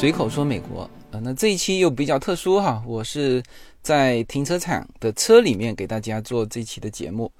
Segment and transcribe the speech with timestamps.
[0.00, 3.42] 随口说美国啊，那这一期又比较特殊哈，我是
[3.82, 7.30] 在停车场的车里面给大家做这期的节目。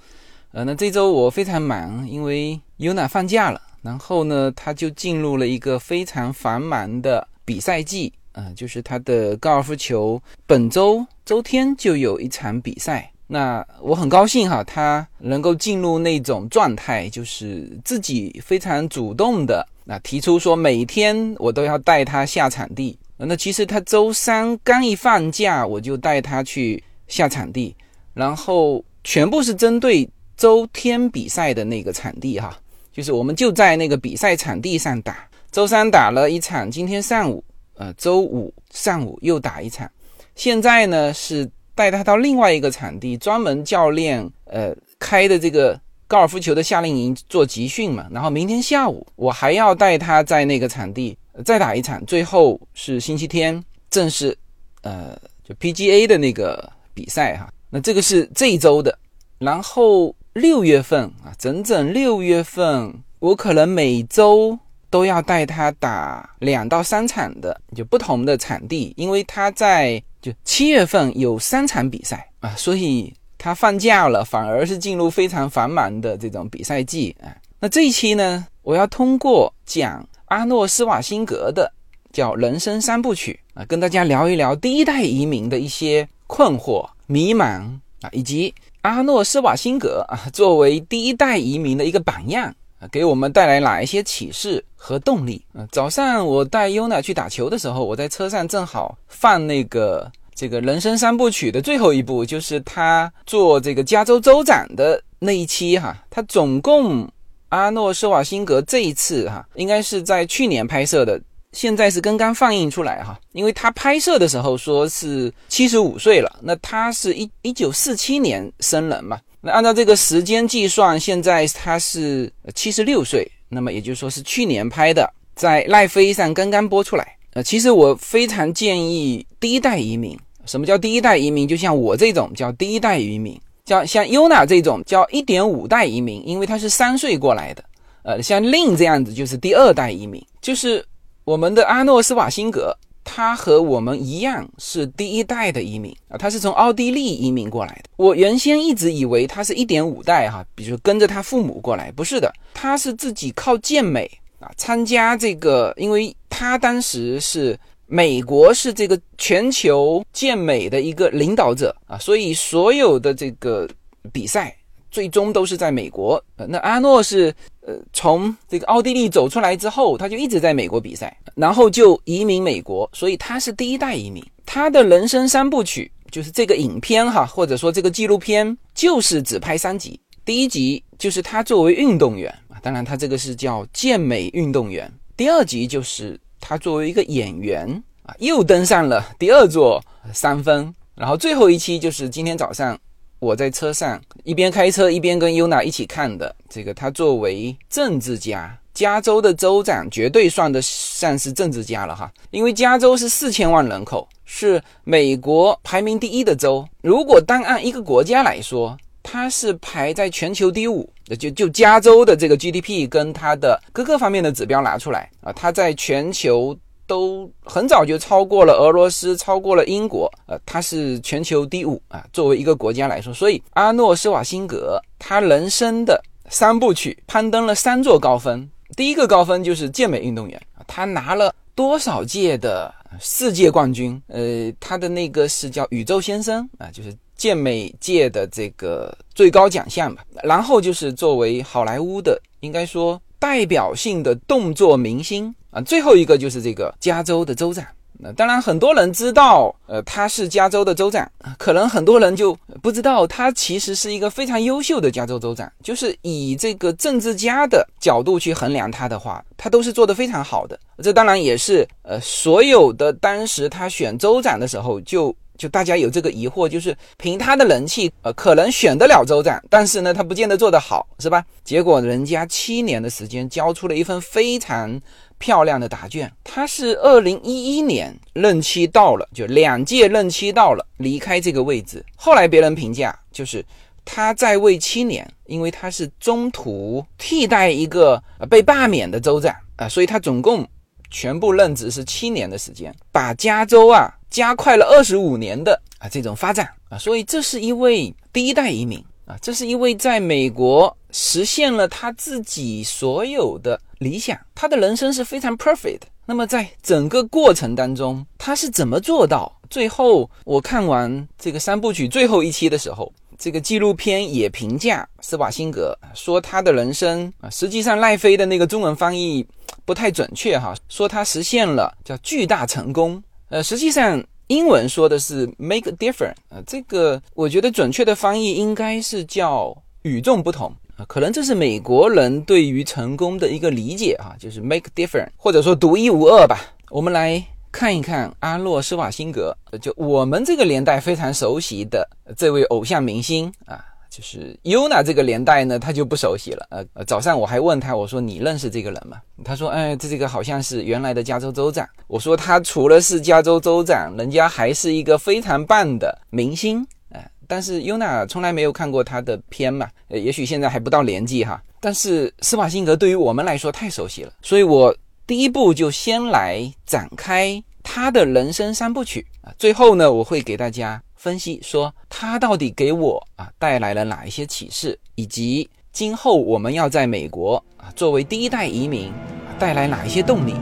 [0.53, 13.11] 呃，那这周我非常忙，因为 Yuna 放假了，然后呢，他就进入了一个非常繁忙的比赛季啊，就是他的高尔夫球本周周天就有一场比赛。
[13.27, 22.97] 那我很高兴哈，他能够进入那种状态，就是自己非常主动的那提出说，每天我都要带他下场地。
[23.17, 27.75] 那其实他周三刚一放假，我就带他去下场地，
[28.15, 32.57] 然后全部是针对周天比赛的那个场地哈，
[32.93, 35.29] 就是我们就在那个比赛场地上打。
[35.51, 37.43] 周三打了一场，今天上午，
[37.75, 39.91] 呃，周五上午又打一场，
[40.37, 41.51] 现在呢是。
[41.73, 45.81] 带他到另外一个场地，专门教练呃开的这个
[46.11, 48.09] 高尔夫球的夏令营做集训嘛。
[48.11, 54.37] 然后明天下午我还要带他在那个场地再打一场，最后是星期天正式
[54.83, 57.49] 呃就 PGA 的那个比赛哈。
[57.71, 58.99] 那这个是这一周的，
[59.39, 64.59] 然后六月份啊，整整六月份，我可能每周
[64.91, 70.03] 都要带他打两到三场的就不同的场地，因为他在。
[70.23, 73.11] 就七月份有三场比赛啊，所以
[73.43, 77.33] 他放假了，反而是进入非常繁忙的这种比赛季啊。
[77.59, 81.73] 那这一期呢，我要通过讲阿诺·施瓦辛格的
[82.13, 87.63] 叫人生三部曲啊，跟大家聊一聊第一代移民的一些困惑、迷茫
[88.03, 92.87] 啊，以及阿诺·施瓦辛格啊作为第一代移民的一个榜样啊。
[92.93, 95.43] 给我们带来哪一些启示和动力？
[95.55, 105.95] 啊，早上我带优娜去打球的时候，我在车上正好放那个这个人生三部曲的最后一部，就是他做这个加州州长的那一期哈。
[106.09, 107.07] 他总共
[107.51, 111.21] 阿诺·施瓦辛格这一次哈，应该是在去年拍摄的，
[111.53, 113.21] 现在是刚刚放映出来哈。
[113.33, 119.21] 因为他拍摄的时候说是七十五岁了，那他是一一九四七年生人嘛。
[119.43, 127.19] 那按照这个时间计算，现在他是七十六岁，那么也就是说是去年拍的，在奈飞上刚刚播出来。
[127.35, 130.19] 呃，其实我非常建议第一代移民。
[130.51, 131.47] 什么叫第一代移民？
[131.47, 137.63] 就像我这种叫第一代移民，叫像优娜这种叫一点五代移民，因为他是三岁过来的。
[138.03, 140.85] 呃，像令这样子就是第二代移民，就是
[141.23, 142.77] 我们的阿诺斯瓦辛格。
[143.05, 147.91] 他和我们一样是第一代的移民啊，他是从奥地利移民过来的。
[147.97, 154.11] 我原先一直以为他是一点五代哈，比如说跟着他父母过来，不是的，他是自己靠健美
[154.41, 157.59] 啊，参加这个，因为他当时是
[157.91, 163.69] 美国是这个全球健美的一个领导者啊，所以所有的这个
[164.13, 164.57] 比赛。
[164.93, 166.21] 最终都是在美国。
[166.35, 174.21] 呃，那阿诺是呃从这个奥地利走出来之后，他就一直在美国比赛，然后就移民美国，所以他是第一代移民。
[174.45, 180.01] 他的人生三部曲就是这个影片哈，或者说这个纪录片，就是只拍三集。
[180.25, 184.93] 第一集就是他作为运动员啊，当然他这个是叫健美运动员。
[185.17, 190.75] 第二集就是他作为一个演员啊，又登上了第二座三分。
[190.95, 192.79] 然后最后一期就是今天早上。
[193.21, 202.11] 我在车上一边开车一边跟优娜一起看的这个，他作为政治家，加州的州长绝对算得上是政治家了哈。
[202.31, 206.67] 因为加州是四千万人口，是美国排名第一的州。
[206.81, 210.89] 如果单按一个国家来说，它是排在全球第五。
[211.19, 216.57] 就就加州的这个 GDP 跟它的各个方面的指标拿出来啊，它在全球。
[216.87, 222.05] 都很早就超过了俄罗斯，超过了英国，呃，它是全球第五啊。
[222.13, 228.51] 作为一个国家来说，所以阿诺·施瓦辛格他人生的三部曲攀登了三座高峰。
[228.75, 234.03] 第一个高峰就是健美运动员他拿了多少届的世界冠军？
[234.09, 240.03] 呃，他的那个是叫宇宙先生啊，就是健美界的这个最高奖项吧。
[240.23, 245.33] 然后就是作为好莱坞的，应该说代表性的动作明星。
[245.51, 247.63] 啊，最后一个就是这个加州的州长。
[248.03, 251.07] 那当然，很多人知道，呃，他是加州的州长，
[251.37, 255.53] 可能很多人就不知道，他其实是一个非常优秀的加州州长。
[255.63, 260.59] 就是以这个政治家的角度去衡量他的话，他都是做得非常好的。
[260.83, 265.15] 这当然也是，呃，所有的当时他选州长的时候就。
[265.41, 271.25] 就大家有这个疑惑，就是凭他的人气，呃，可能选得了州长，但是呢，他不见得做得好，是吧？
[271.43, 274.79] 结果人家七年的时间交出了一份非常
[275.17, 276.13] 漂亮的答卷。
[276.23, 281.83] 他是二零一一年任期到了，就两届任期到了，离开这个位置。
[281.97, 283.43] 后来别人评价就是
[283.83, 290.47] 他在位七年，因为他是中途替代一个被罢免的州长啊，所以他总共
[290.91, 305.81] 全部任职是七年的时间，把加州啊加快了二十五年的啊这种发展啊，所以这是一位第一代移民啊，这是一位在美国实现了他自己所有的理想，他的人生是非常 perfect。
[306.07, 309.33] 那么在整个过程当中，他是怎么做到？
[309.49, 312.93] 最后我看完这个三部曲最后一期的时候。
[313.21, 319.27] 这个纪录片也评价施瓦辛格说他的人生啊，实际上赖飞的那个中文翻译
[319.67, 323.01] 不太准确哈，说他实现了叫巨大成功。
[323.29, 336.41] 呃，实际上英文说的是 make difference 啊，这个我觉得准确的翻译应该是叫与众不同啊，可能这是美国人对于成功的一个理解哈，就是 make different，或者说独一无二吧。
[336.71, 337.23] 我们来。
[337.53, 346.47] 看一看阿诺·施瓦辛格，就我们这个年代非常熟悉的这位偶像明星啊，就是尤娜这个年代呢，他就不熟悉了。
[346.51, 348.99] 呃，早上我还问他，我说你认识这个人吗？
[349.25, 351.69] 他说，哎，这这个好像是原来的加州州长。
[351.89, 356.65] 我说他除了是加州州长，人家还是一个非常棒的明星。
[356.91, 361.43] 哎，但是尤娜从来没有看过他的片嘛，呃，也许现在还不到年纪哈。
[361.59, 364.75] 但是施瓦辛格对于我们来说太熟悉了，所以我。
[365.11, 378.93] 第一步就先来展开他的人生三部曲啊，最后呢，我会给大家分析说他到底给我啊带来了哪一些启示，以及今后我们要在美国啊作为第一代移民
[379.37, 380.33] 带来哪一些动力。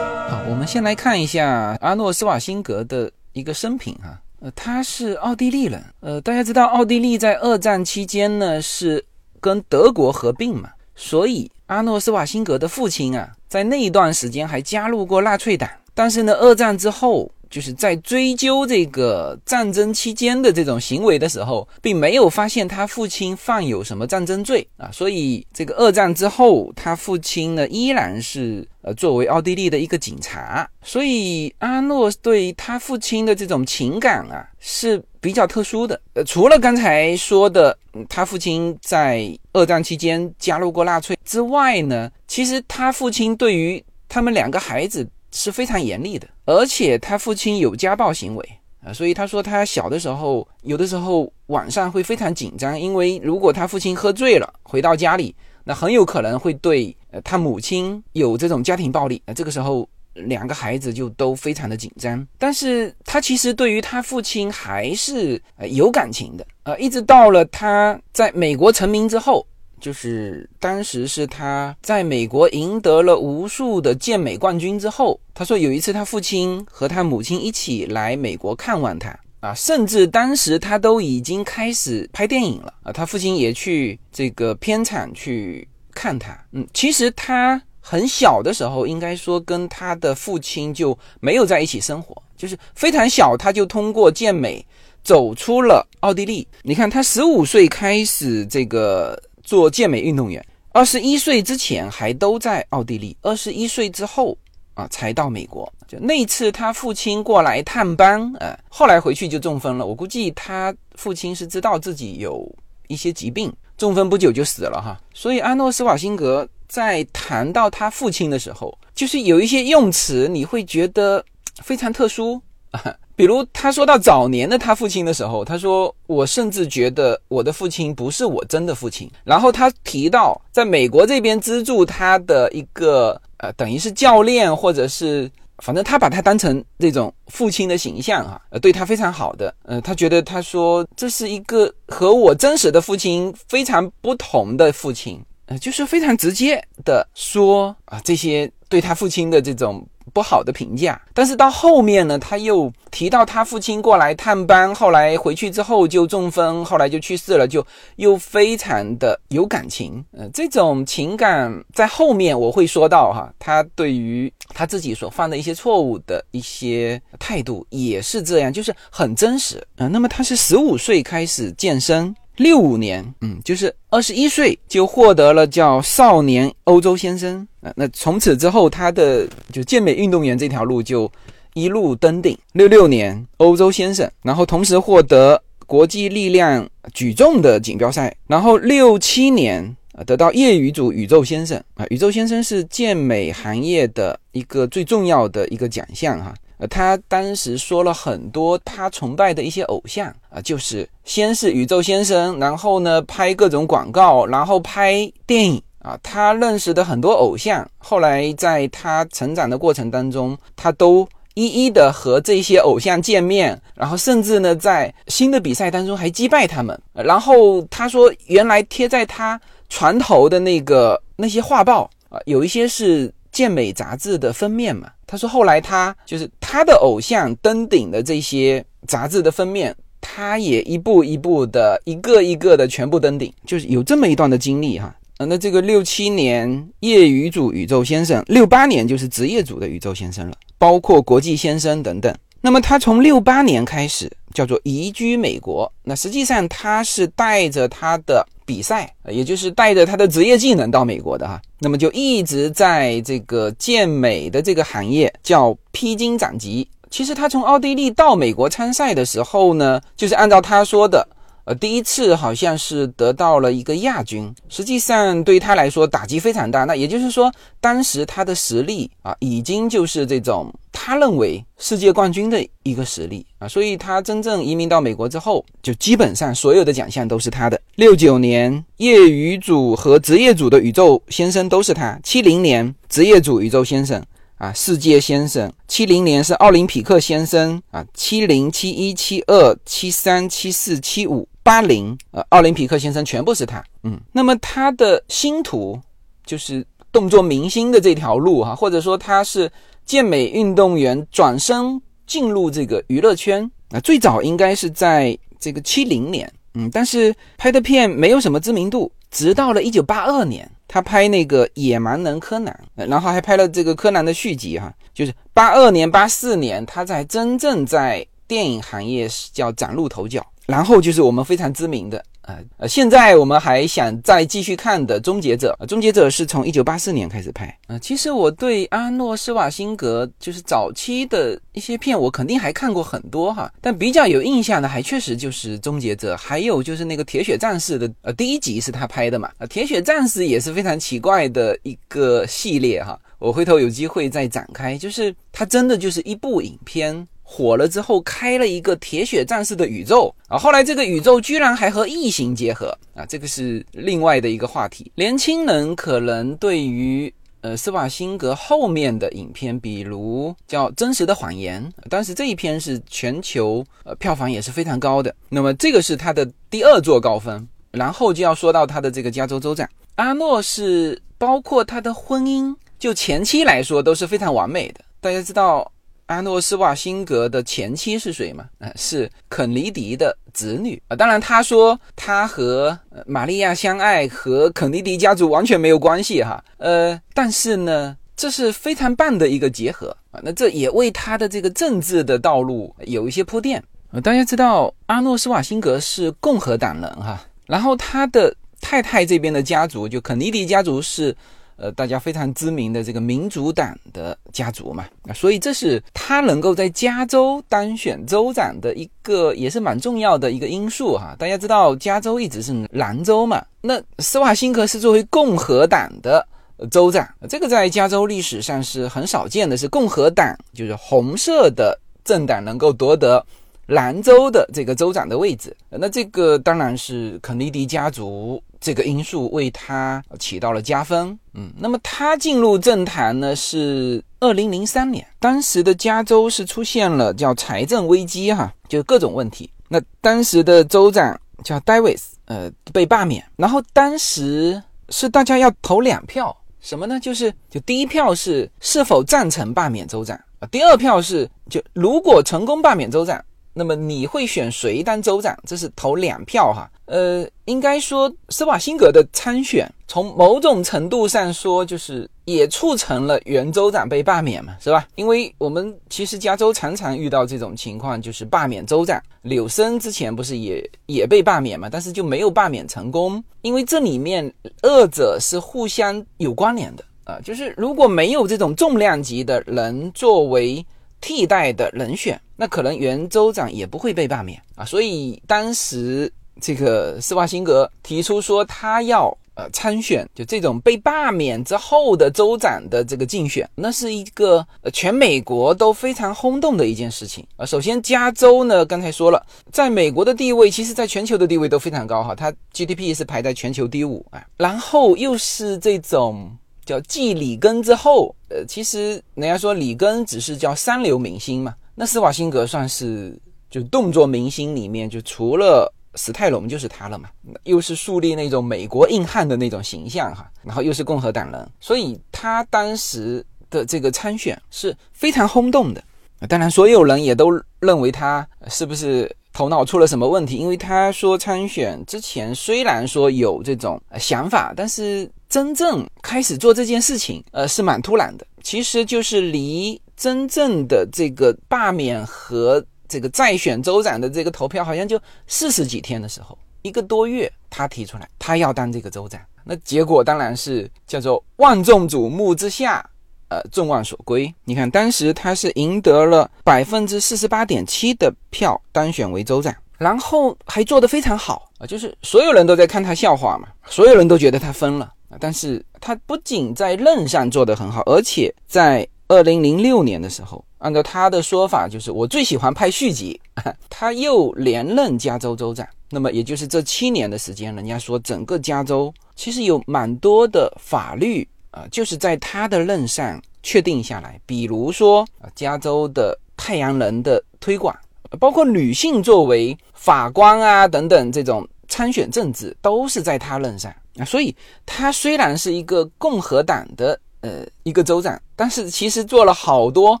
[0.28, 4.20] 好，我们先来看一下阿诺·斯瓦辛格的一个生平哈。
[4.40, 5.84] 呃，他是奥地利人。
[6.00, 9.04] 呃，大家知道奥地利在二战期间呢是
[9.40, 15.68] 跟德国合并嘛，所以阿诺·斯瓦辛格的父亲啊，在那一段时间还加入过纳粹党。
[15.94, 17.30] 但是呢，二战之后。
[17.50, 36.00] 就是在追究这个战争期间的这种行为的时候，并没有发现他父亲犯有什么战争罪啊，所以这个二战之后，他父亲呢依然是呃作为奥地利的一个警察，所以阿诺对他父亲的这种情感啊是比较特殊的。
[36.14, 37.76] 呃，除了刚才说的
[38.08, 45.04] 他父亲在二战期间加入过纳粹之外呢，其实他父亲对于他们两个孩子。
[45.32, 48.48] 是非常严厉的，而且他父亲有家暴行为
[48.84, 55.34] 啊，所以他说他小的时候有的时候晚上会非常紧张，因为如果他父亲喝醉了回到家里，
[55.64, 59.34] 那很有可能会对呃他母亲有这种家庭暴力啊。
[59.34, 69.46] 这个时候两个孩子就都非常的紧张，但是他其实对于他父亲还是呃有感情的呃，一直到了他在美国成名之后。
[69.80, 86.38] 就是当时是他在美国赢得了无数的健美冠军之后，他说有一次他父亲和他母亲一起来美国看望他啊，甚至当时他都已经开始拍电影了啊，他父亲也去这个片场去看他。
[86.52, 94.64] 嗯，其实他很小的时候，应该说跟他的父亲就没有在一起生活，就是非常小他就通过健美
[95.02, 96.46] 走出了奥地利。
[96.62, 99.18] 你看他十五岁开始这个。
[99.50, 104.38] 做健美运动员，二十一岁之前还都在奥地利，二十一岁之后
[104.74, 105.68] 啊才到美国。
[105.88, 109.84] 就那次他父亲过来探班，呃，后来回去就中风了。
[109.84, 112.48] 我估计他父亲是知道自己有
[112.86, 114.96] 一些疾病，中风不久就死了哈。
[115.12, 121.24] 所以阿诺斯瓦辛格在谈到他父亲的时候，就是有一些用词你会觉得
[121.64, 122.40] 非常特殊
[122.70, 122.80] 啊。
[123.20, 139.54] 比如他说到早年的他父亲的时候，他说：“我甚至觉得我的父亲不是我真的父亲。”然后他提到在美国这边资助他的一个呃，等于是教练，或者是反正他把他当成这种父亲的形象啊，呃，对他非常好的。
[139.64, 149.86] 呃，他觉得他说这是一个和我真实的父亲非常不同的父亲，呃，就是非常直接的说啊这些对他父亲的这种。
[150.12, 160.04] 不好的评价，但是到后面呢，他又提到他父亲过来探班，后来回去之后就中风，后来就去世了，就又非常的有感情。
[160.10, 169.64] 呃，这种情感在后面我会说到哈，他对于他自己所犯的一些错误的一些态度也是这样，就是很真实。
[169.76, 172.12] 嗯，那么他是十五岁开始健身。
[172.40, 177.70] 六五年，嗯，就是二十一岁就获得了叫少年欧洲先生啊。
[177.76, 181.10] 那从此之后，他的就健美运动员这条路就
[181.52, 182.34] 一路登顶。
[182.52, 188.16] 六六年欧洲先生，然后同时获得国际力量举重的锦标赛。
[188.26, 191.84] 然后六七年啊，得到业余组宇宙先生啊。
[191.90, 196.32] 宇宙先生是健美行业的一个最重要的一个奖项哈。
[196.60, 205.98] 呃，他当时说了很多他崇拜的一些偶像啊，就是先是宇宙先生，然后呢拍各种广告，然后拍电影啊。
[206.02, 216.78] 他认识的很多偶像，后来在他成长的过程当中，他都一一的和这些偶像见面，然后甚至呢在新的比赛当中还击败他们。
[216.92, 219.40] 然后他说，原来贴在他
[219.70, 223.10] 船头的那个那些画报啊，有一些是。
[223.32, 234.94] 健美杂志的封面嘛，他说后来他就是他的偶像登顶的这些杂志的封面，他也一步一步的一个一个的全部登顶，就是有这么一段的经历哈。
[235.18, 242.14] 那这个六七年业余组宇宙先生，六八年就是职业组的宇宙先生了，包括国际先生等等。
[242.40, 248.24] 那么他从六八年开始叫做移居美国，那实际上他是带着他的。
[248.50, 256.66] 比赛，也就是带着他的职业技能到美国的哈，那么就一直在这个健美的这个行业叫披荆斩棘。
[256.90, 261.06] 其实他从奥地利到美国参赛的时候呢，就是按照他说的。
[261.44, 266.64] 呃，第一次好像是得到了一个亚军，实际上对他来说打击非常大。
[266.64, 273.48] 那也就是说，当时他的实力啊，已经就是这种他认为世界冠军的一个实力啊。
[273.48, 277.60] 所以他真正移民到美国之后，就基本上所有的奖项都是他的。
[277.76, 281.98] 六九年业余组和职业组的宇宙先生都是他。
[282.02, 284.02] 七零年职业组宇宙先生
[284.40, 285.52] 啊，世界先生。
[285.68, 287.86] 七零年是奥林匹克先生啊。
[287.94, 291.28] 七零、七一、七二、七三、七四、七五。
[291.42, 295.76] 八零，呃，奥林匹克先生全部是他，嗯，那么他的星途
[296.24, 299.50] 就是动作明星的这条路哈，或者说他是
[299.86, 320.24] 健美运动员转身进入这个娱乐圈啊，最早应该是在这个七零年，嗯，但是拍的片没有什么知名度，直到了一九八二年，他拍那个野蛮人柯南，然后还拍了这个柯南的续集哈，就是八二年、八四年，他才真正在电影行业叫崭露头角。
[320.46, 325.56] 然后就是我们非常知名的啊呃，现在我们还想再继续看的《终结者》。
[325.68, 327.78] 《终结者》是从一九八四年开始拍啊。
[327.78, 333.52] 其实我对阿诺施瓦辛格就是早期的一些片，我肯定还看过很多哈。
[333.60, 339.28] 但比较有印象的，还确实就是《终结者》，还有就是那个《铁血战士》的呃第一集是他拍的嘛。
[339.38, 342.98] 啊，《铁血战士》也是非常奇怪的一个系列哈。
[343.18, 347.06] 我回头有机会再展开，就是它真的就是一部影片。
[347.32, 350.36] 火了之后，开了一个铁血战士的宇宙啊！
[350.36, 353.06] 后来这个宇宙居然还和异形结合啊！
[353.06, 354.90] 这个是另外的一个话题。
[354.96, 365.14] 年轻人可能对于呃施瓦辛格后面的影片，比如叫《真实的谎言》，当时这一篇是全球呃票房也是非常高的。
[365.28, 374.80] 那么这个是他的第二座高分，然后就要说到他的这个加州州长阿诺，是包括他的婚姻，就前期来说都是非常完美的。
[375.00, 375.70] 大家知道。
[376.10, 378.44] 阿诺施瓦辛格的前妻是谁吗？
[378.58, 380.96] 啊，是肯尼迪的子女啊。
[380.96, 382.76] 当然，他说他和
[383.06, 386.42] 玛利亚相爱，和肯尼迪家族完全没有关系哈。
[386.58, 390.18] 呃，但是呢，这是非常棒的一个结合啊。
[390.24, 393.62] 那这也为他的这个政治的道路有一些铺垫。
[393.92, 401.16] 呃，大家知道阿诺施瓦辛格是共和党人哈，然后他的太太这边的家族就肯尼迪家族是。
[401.60, 411.14] 呃，大家非常知名的这个民主党的家族嘛，啊，所以这是他能够在加州当选州长的一个也是蛮重要的一个因素哈。
[411.18, 416.26] 大家知道加州一直是蓝州嘛，那施瓦辛格是作为共和党的
[416.70, 423.24] 州长，这个在加州历史上是很少见的，是共和党就是红色的政党能够夺得。
[423.66, 431.18] 兰州的这个州长的位置，那这个当然是肯尼迪家族这个因素为他起到了加分。
[431.34, 439.50] 嗯，那么他进入政坛呢是二零零三年，当时的加州是出现了叫财政危机哈，就各种问题。
[439.68, 443.24] 那当时的州长叫戴维斯，呃，被罢免。
[443.36, 447.00] 然后当时是大家要投两票，什么呢？
[447.00, 453.24] 就是就第一票是是否赞成罢免州长啊，第二票是就如果成功罢免州长。
[453.52, 455.36] 那么你会选谁当州长？
[455.46, 456.70] 这是投两票哈。
[456.86, 464.86] 呃，应该说施瓦辛格的参选，从某种程度上说，就是也促成了原州长被罢免嘛，是吧？
[464.96, 469.00] 因为我们其实加州常常遇到这种情况，就是罢免州长。
[469.22, 477.20] 柳森之前不是也也被罢免嘛，但是就没有罢免成功，因为这里面二者是互相有关联的啊。
[477.22, 480.64] 就是如果没有这种重量级的人作为。
[481.00, 484.64] 替代的人选，那可能原州长也不会被罢免啊。
[484.64, 497.46] 所以当时这个施瓦辛格提出说，他要呃参选，就这种被罢免之后的州长的这个竞选，那是一个呃全美国都非常轰动的一件事情啊。
[497.46, 504.22] 首先，加州呢，刚才说了，在美国的地位，其实在全球的地位都非常高哈，它 GDP 是排在全球第五啊。
[504.36, 506.30] 然后又是这种
[506.70, 513.18] 叫继里根之后，呃，其实人家说里根只是叫三流明星嘛，那施瓦辛格算是
[513.50, 515.72] 就动作明星里面就除了。
[515.96, 517.08] 史泰龙就是他了嘛，
[517.42, 525.82] 又是树立那种美国硬汉的那种形象哈，然后又是共和党人，所以他当时的这个参选是非常轰动的。
[526.28, 538.26] 当然，所有人也都认为他是不是头脑出了什么问题，因为他说参选之前虽然说有这种想法，但是真正开始做这件事情，呃，是蛮突然的。
[538.42, 542.62] 其实就是离真正的这个罢免和。
[542.92, 552.84] 这个再选州长的这个投票好像就四十几天的时候，一个多月，他提出来他要当这个州长，那结果当然是叫做万众瞩目之下，
[553.28, 554.34] 呃，众望所归。
[554.44, 570.44] 你看当时他是赢得了百分之四十八点七的票当选为州长，然后还做得非常好啊，就是所有人都在看他笑话嘛，所有人都觉得他疯了，但是他不仅在任上做得很好，而且在二零零六年的时候。
[570.58, 573.18] 按照他的说法，就是我最喜欢拍续集。
[573.70, 584.20] 他又连任加州州长，那么也就是这七年的时间，人家说整个加州其实有蛮多的法律啊，就是在他的任上确定下来。
[584.26, 587.74] 比如说啊，加州的太阳能的推广，
[588.18, 600.00] 包括女性作为法官啊等等这种参选政治，都是在他任上所以他虽然是一个共和党的呃一个州长，但是其实做了好多。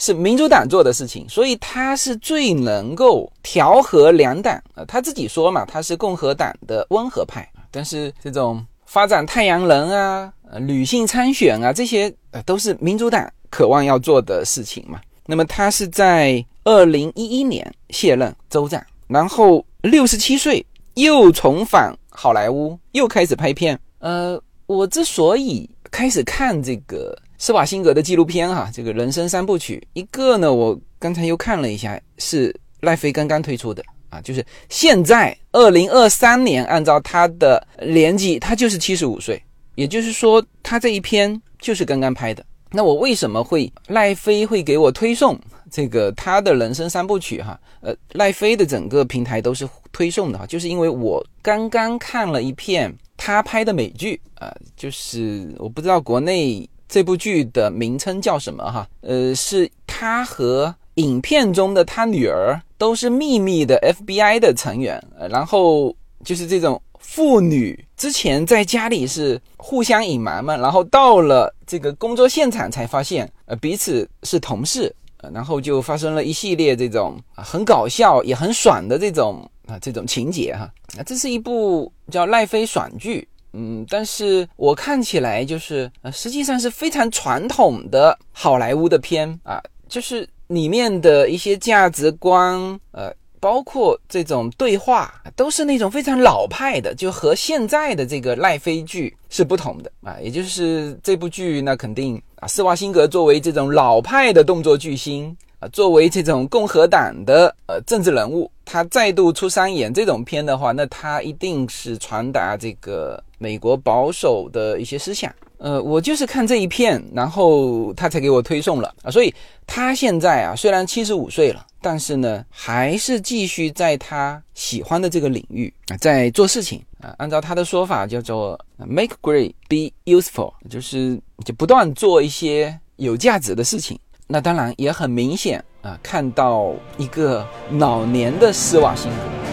[0.00, 4.84] 是民主党做的事情，所以他是最能够调和两党啊。
[4.86, 7.44] 他自己说嘛，他是共和党的温和派。
[7.72, 15.00] 但是这种发展太阳能啊、呃女性参选啊，这些呃都是民主党渴望要做的事情嘛。
[15.26, 20.64] 那么他是在二零一一年卸任州长，然后六十七岁
[20.94, 23.78] 又重返好莱坞，又开始拍片。
[24.00, 27.16] 呃，我之所以开始看这个。
[27.38, 39.40] 施瓦辛格的纪录片哈，这个人生三部曲，一个呢，我刚才又看了一下，是赖飞刚刚推出的啊，就是现在二零二三年，按照他的年纪，他就是七十五岁，
[39.76, 42.44] 也就是说，他这一篇就是刚刚拍的。
[42.70, 45.38] 那我为什么会赖飞会给我推送
[45.70, 47.58] 这个他的人生三部曲哈？
[47.80, 56.68] 呃，赖飞的整个平台都是推送的哈，就是因为我刚刚看了一片他拍的美剧啊，就是我不知道国内。
[56.90, 58.64] 这部剧的名称叫什么？
[58.64, 74.94] 哈，呃，是他和影片中的他女儿都是秘密的 FBI 的成员，然后就是这种父女之前在家里是互相隐瞒嘛，然后到了这个工作现场才发现，呃，彼此是同事，
[75.32, 80.70] 然后就发生了一系列这种很搞笑也很爽的这种啊这种情节哈。
[80.98, 83.26] 啊，这是一部叫赖飞爽剧。
[83.54, 89.58] 嗯，但是我看起来就是呃，实际上是非常传统的好莱坞的片啊，
[89.88, 100.16] 就是里面的一些价值观，呃，包括这种对话，都是那种非常老派的，就和现在的这个赖飞剧是不同的啊。
[100.22, 113.22] 也就是这部剧，那肯定啊，施瓦辛格作为这种老派的动作巨星啊，作为这种共和党的呃政治人物，他再度出山演这种片的话，那他一定是传达这个。
[113.40, 119.10] 美国保守的一些思想，呃，我就是看这一片，然后他才给我推送了啊。
[119.10, 119.34] 所以
[119.66, 127.14] 他现在啊，虽然七十五岁了，但是呢，还是继续在他喜欢的这个领域啊，在做事情啊。
[127.18, 133.98] 按照他的说法，叫做 “make great be useful”，就是就不断做一些有价值的事情。
[134.26, 139.47] 那当然也很明显啊，看到一个老年的施瓦辛格。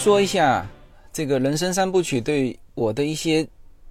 [0.00, 0.66] 说一下
[1.12, 3.46] 这个人生三部曲对我的一些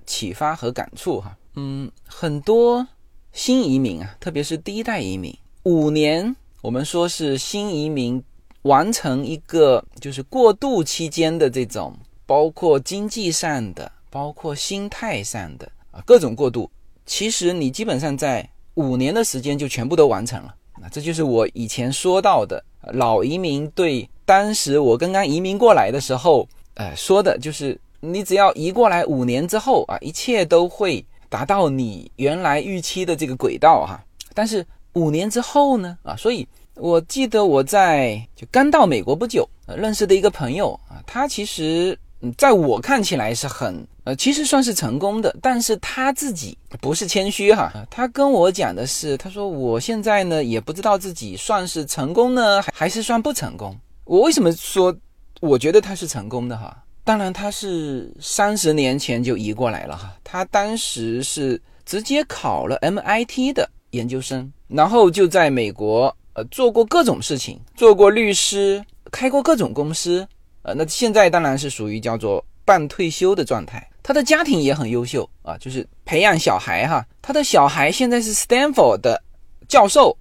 [0.08, 2.86] 启发和感触哈，嗯，很多
[3.32, 5.32] 新移民啊，特别是第一代移民，
[5.65, 8.22] 五年我们说是新移民
[8.63, 11.95] 完成一个就是过渡期间的这种，
[12.26, 16.67] 包括经济上的，包括心态上的啊各种过渡，
[17.06, 24.10] 其实你基本上在五年的时间就全部都完成了，那这就是我以前说到的老移民对。
[24.29, 33.99] 当时我刚刚移民过来的时候，呃，说的就是你只要移过来五年之后啊，一切都会达到你原来预期的这个轨道哈。
[34.35, 34.63] 但是
[34.93, 35.97] 五年之后呢？
[36.03, 41.97] 啊，所以我记得我在就刚到美国不久，认识的一个朋友啊，他其实
[42.37, 53.75] 在我看起来是很呃，其实算是成功的，但是他自己不是谦虚哈，他跟我讲的是，他说我现在呢也不知道自己算是成功呢，还还是算不成功。
[54.10, 54.93] 我为什么说
[55.39, 56.76] 我觉得他是成功的哈？
[57.04, 63.69] 当然他是三十年前就移过来了哈，他当时是直接考了 MIT 的。
[63.91, 70.28] 研究生，然后就在美国呃做过各种事情，做过律师，开过各种公司，
[70.62, 73.88] 呃，那现在当然是属于叫做半退休的状态。
[74.04, 77.04] 他的家庭也很优秀啊，就是培养小孩哈。
[77.22, 79.19] 他的小孩现在是 Stanford 的
[79.67, 80.15] 教授，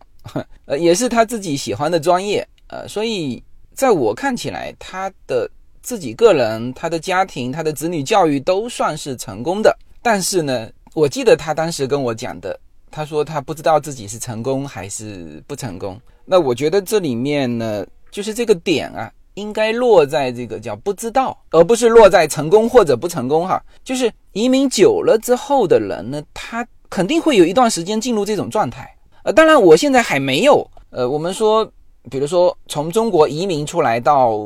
[0.64, 3.42] 呃，也是他自己喜欢的专业，呃，所以
[3.78, 5.48] 在我看起来，他的
[5.82, 9.72] 自己个人、他的家庭、他的子女教育都算是成功的。
[10.02, 12.58] 但是呢，我记得他当时跟我讲的。
[12.90, 15.96] 他说他不知道自己是成功还是不成功。
[16.24, 23.62] 那我觉得这里面呢，就是这个点啊，应该落在这个叫不知道，而不是落在成功或者不成功哈。
[23.84, 28.92] 就是移民久了之后的人呢，他肯定会有一段时间进入这种状态。
[29.22, 30.68] 呃，当然我现在还没有。
[30.90, 31.70] 呃，我们说，
[32.10, 34.38] 比如说从中国移民出来到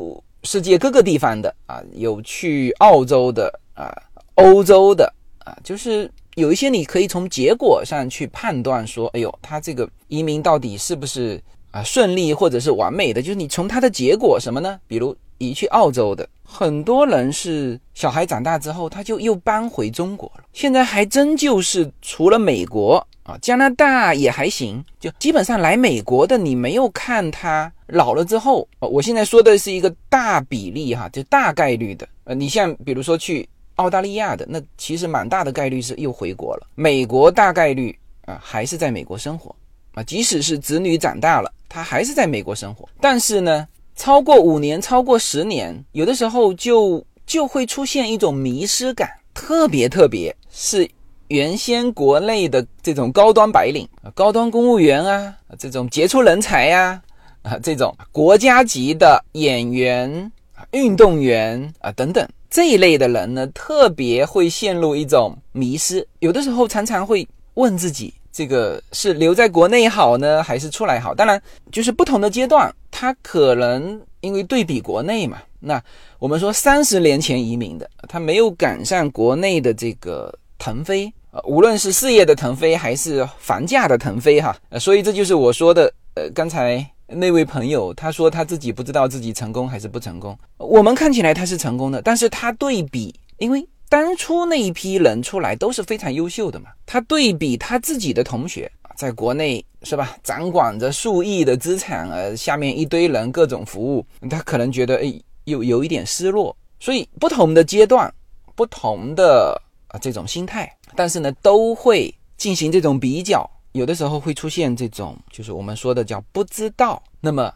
[0.44, 3.92] 世界各个地方的啊，有去澳洲的啊，
[4.34, 5.12] 欧洲的
[5.44, 6.10] 啊，就是。
[6.36, 11.38] 有一些你可以从结果上去判断说，哎呦，他这个移民到底是不是
[11.70, 13.20] 啊顺利或者是完美的？
[13.20, 14.80] 就是你从他的结果什么呢？
[14.86, 20.44] 比如移去澳洲的很多人是小孩长大之后他就又搬回中国了。
[20.54, 28.68] 现在还真就是除了美国啊，加拿大也还行，就基本上来美国的你没有看他老了之后。
[28.78, 32.08] 我现在说的是一个大比例哈，就大概率的。
[32.24, 33.48] 呃，你像比如说去。
[33.76, 39.52] 澳大利亚的那其实蛮大的概率是又回国了，美国大概率啊还是在美国生活
[39.94, 42.86] 啊，即使是子女长大了，他还是在美国生活。
[43.00, 50.88] 但是呢，超过五年、超过十年，有的时候就就会出现一种迷失感，特别特别是
[51.32, 57.00] 原先国内的这种高端白领、高端公务员啊、这种杰出人才呀
[57.40, 60.30] 啊、这种国家级的演员、
[60.72, 62.28] 运动员啊等等。
[62.50, 71.14] 这一类的人呢，特别会陷入一种迷失，有的时候常常会问自己：这个是留在国内好呢，还是出来好？
[71.14, 71.40] 当然，
[71.70, 75.38] 就是不同的阶段，他可能因为对比国内嘛。
[75.60, 75.82] 那
[76.18, 84.56] 我们说三十年前移民的，他没有赶上国内的这个腾飞呃，无论是事业的腾飞，还是房价的腾飞哈。
[84.78, 86.86] 所以这就是我说的，呃，刚才。
[87.14, 90.34] 那位朋友他说他自己不知道自己成功还是不成功。
[90.56, 96.70] 我们看起来他是成功的，但是他对比，因为当初那一批人出来都是非常优秀的嘛。
[96.86, 105.12] 他对比他自己的同学在国内是吧，掌管着数亿的资产，呃，下面一堆人各种服务，他可能觉得哎，
[105.44, 106.56] 有有一点失落。
[106.80, 108.10] 所以不同的阶段，
[108.54, 113.48] 不同的啊这种心态，但是呢都会进行这种比较。
[113.72, 117.02] 有的时候会出现这种，就是我们说的叫不知道。
[117.20, 117.50] 那么，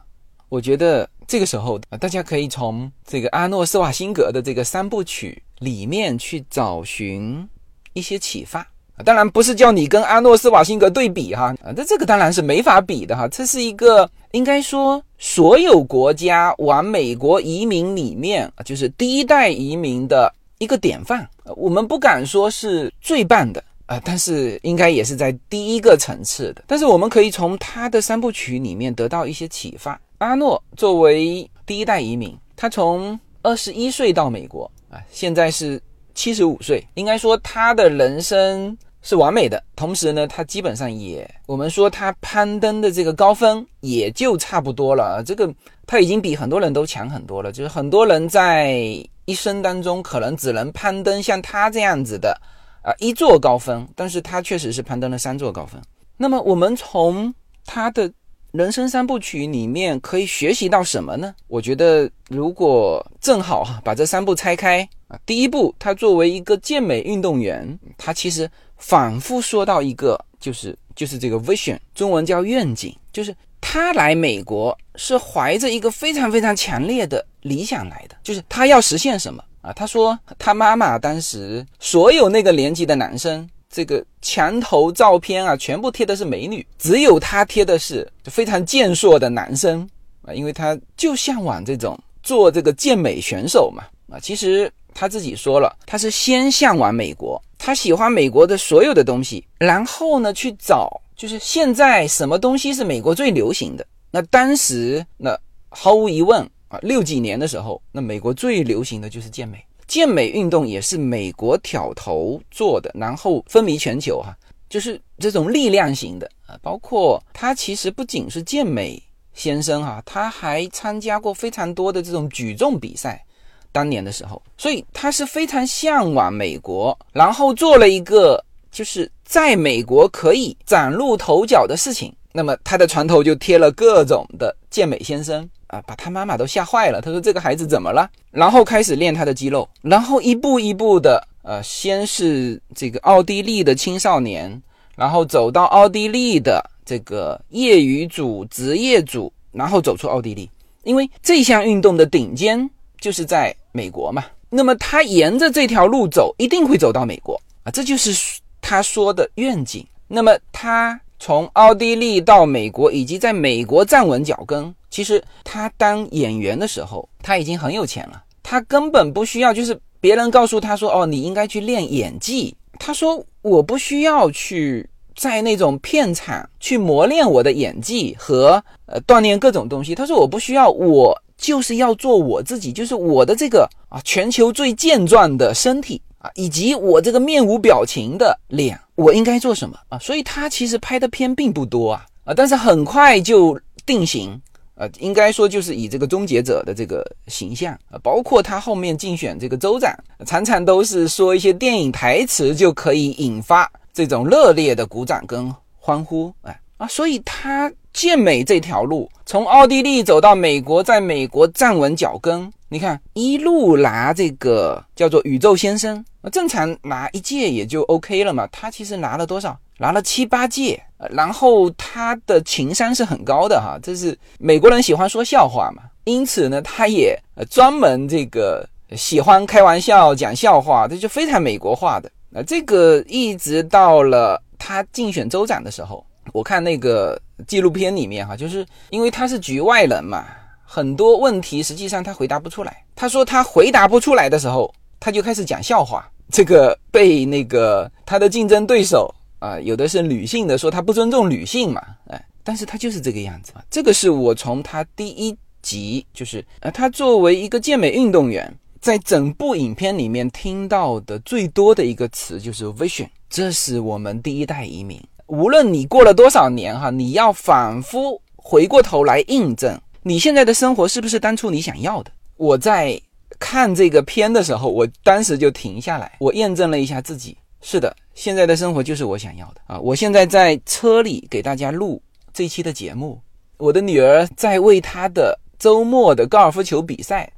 [0.48, 7.46] 我觉得这个时候，大家可以从这个阿诺·施瓦辛格的这个三部曲里面去找寻
[7.92, 8.66] 一些启发。
[9.04, 13.28] 当然不是叫你跟阿诺·斯瓦辛格对比哈，啊，那这个当然是没法比的哈。
[13.28, 21.28] 这是一个应该说所有国家往美国移民里面，就是第一代移民的一个典范。
[21.56, 23.62] 我们不敢说是最棒的。
[23.86, 26.64] 啊，但是应该也是在第一个层次的。
[26.66, 29.96] 但是我们可以从他的三部曲里面得到一些启发。
[30.18, 35.80] 阿诺作为第一代移民，他从二十一岁到美国啊，现在是
[36.16, 39.62] 七十五岁，应该说他的人生是完美的。
[39.76, 45.22] 同时呢，他基本上也，我们说他攀登的这个高峰也就差不多了。
[45.22, 45.48] 这个
[45.86, 47.52] 他已经比很多人都强很多了。
[47.52, 52.40] 就是很多人在一生当中可能只能攀登像他这样子的。
[52.82, 55.82] 啊，一座高峰，但是他确实是攀登了三座高峰。
[56.16, 57.34] 那么我们从
[57.64, 58.08] 他的
[58.52, 61.34] 人生三部曲里面可以学习到什么呢？
[61.48, 79.42] 我觉得如果正好把这三部拆开啊，第一步，他作为一个健美运动员，他其实反复说到一个，就是就是这个 vision，中文叫愿景，就是他来美国是怀着一个非常非常强烈的理想来的，就是他要实现什么。
[79.60, 89.88] 啊，他说他妈妈当时所有那个年级的男生，这个墙头照片啊，全部贴的是美女，只有他贴的是非常健硕的男生
[90.22, 94.20] 啊，因为他就向往这种做这个健美选手嘛啊。
[94.20, 103.86] 其实他自己说了，他是先向往美国，他喜欢美国的所有的东西，然后呢去找，就是现在什么东西是美国最流行的。
[104.10, 105.36] 那当时那
[105.70, 114.36] 毫无疑问啊，六几年的时候，那美国最流行的就是健美，健美运动也是美国挑头做的，然后风靡全球哈，
[114.68, 119.02] 就是这种力量型的啊，包括他其实不仅是健美。
[119.34, 123.22] 先生哈，他还参加过非常多的这种举重比赛，
[123.70, 132.10] 当年的时候，所以他是非常向往美国，然后做了一个就是在美国可以崭露头角的事情。
[132.32, 137.00] 那么他的船头就贴了各种的健美先生啊，把他妈妈都吓坏了。
[137.02, 138.08] 他说这个孩子怎么了？
[138.30, 144.62] 然后开始练他的肌肉，然后一步一步的，呃，先是这个奥地利的青少年，
[144.96, 146.64] 然后走到奥地利的。
[146.88, 150.48] 这个业余组、职业组，然后走出奥地利，
[150.84, 154.24] 因为这项运动的顶尖就是在美国嘛。
[154.48, 157.34] 那么他沿着这条路走，一定会走到美国
[157.64, 159.86] 啊，这就是他说的愿景。
[160.08, 179.94] 那么他从奥地利到美国，以及在美国站稳脚跟，其实他当演员的时候，他已经很有钱了，他根本不需要，就是别人告诉他说：“哦，你应该去练演技。”他说：“我不需要去。”在那种片场去磨练我的演技和呃锻炼各种东西。
[179.94, 185.98] 他说我不需要，我就是要做我自己，就是我的这个啊全球最健壮的身体
[186.34, 189.98] 以及我这个面无表情的脸，我应该做什么啊？
[189.98, 194.40] 所以他其实拍的片并不多啊啊，但是很快就定型
[194.74, 199.94] 啊，应该说就是以这个终结者的这个形象啊，包括他后面竞选这个州长，
[200.26, 203.70] 常常都是说一些电影台词就可以引发。
[203.94, 218.46] 这种热烈的鼓掌跟欢呼，哎啊，所以他健美这条路，从奥地利走到美国，在美国站稳脚跟，你看一路拿这个叫做宇宙先生，正常拿一届也就 OK 了嘛。
[218.52, 219.58] 他其实拿了多少？
[219.78, 232.10] 拿了七八届，然后他的情商是很高的哈，这是美国人喜欢说笑话嘛，因此呢，他也呃专门这个喜欢开玩笑讲笑话，这就非常美国化的。
[232.30, 240.24] 那，这个一直到了他竞选州长的时候，我看那个纪录片里面哈，就是因为他是局外人嘛，
[240.64, 242.82] 很多问题实际上他回答不出来。
[242.94, 246.10] 他说他回答不出来的时候，他就开始讲笑话。
[246.30, 253.52] 这个被那个他的竞争对手啊，有的是女性的，说他不尊重女性嘛，哎，但是他就是这个样子。
[253.70, 258.52] 这个是我从他第一集，就是呃，他作为一个健美运动员。
[258.78, 265.02] 在整部影片里面听到的最多的一个词就是 vision，这是我们第一代移民。
[265.26, 272.12] 无论你过了多少年哈，你要反复回过头来印证你现在的生活是不是当初你想要的。
[272.36, 273.00] 我在
[273.38, 279.78] 看这个片的时候，我当时就停下来，我验证了一下自己，是的，现在的生活就是我想要的啊！
[279.78, 282.00] 我现在在车里给大家录
[282.32, 283.20] 这期的节目，
[283.58, 287.30] 我的女儿在为她的周末的高尔夫球比赛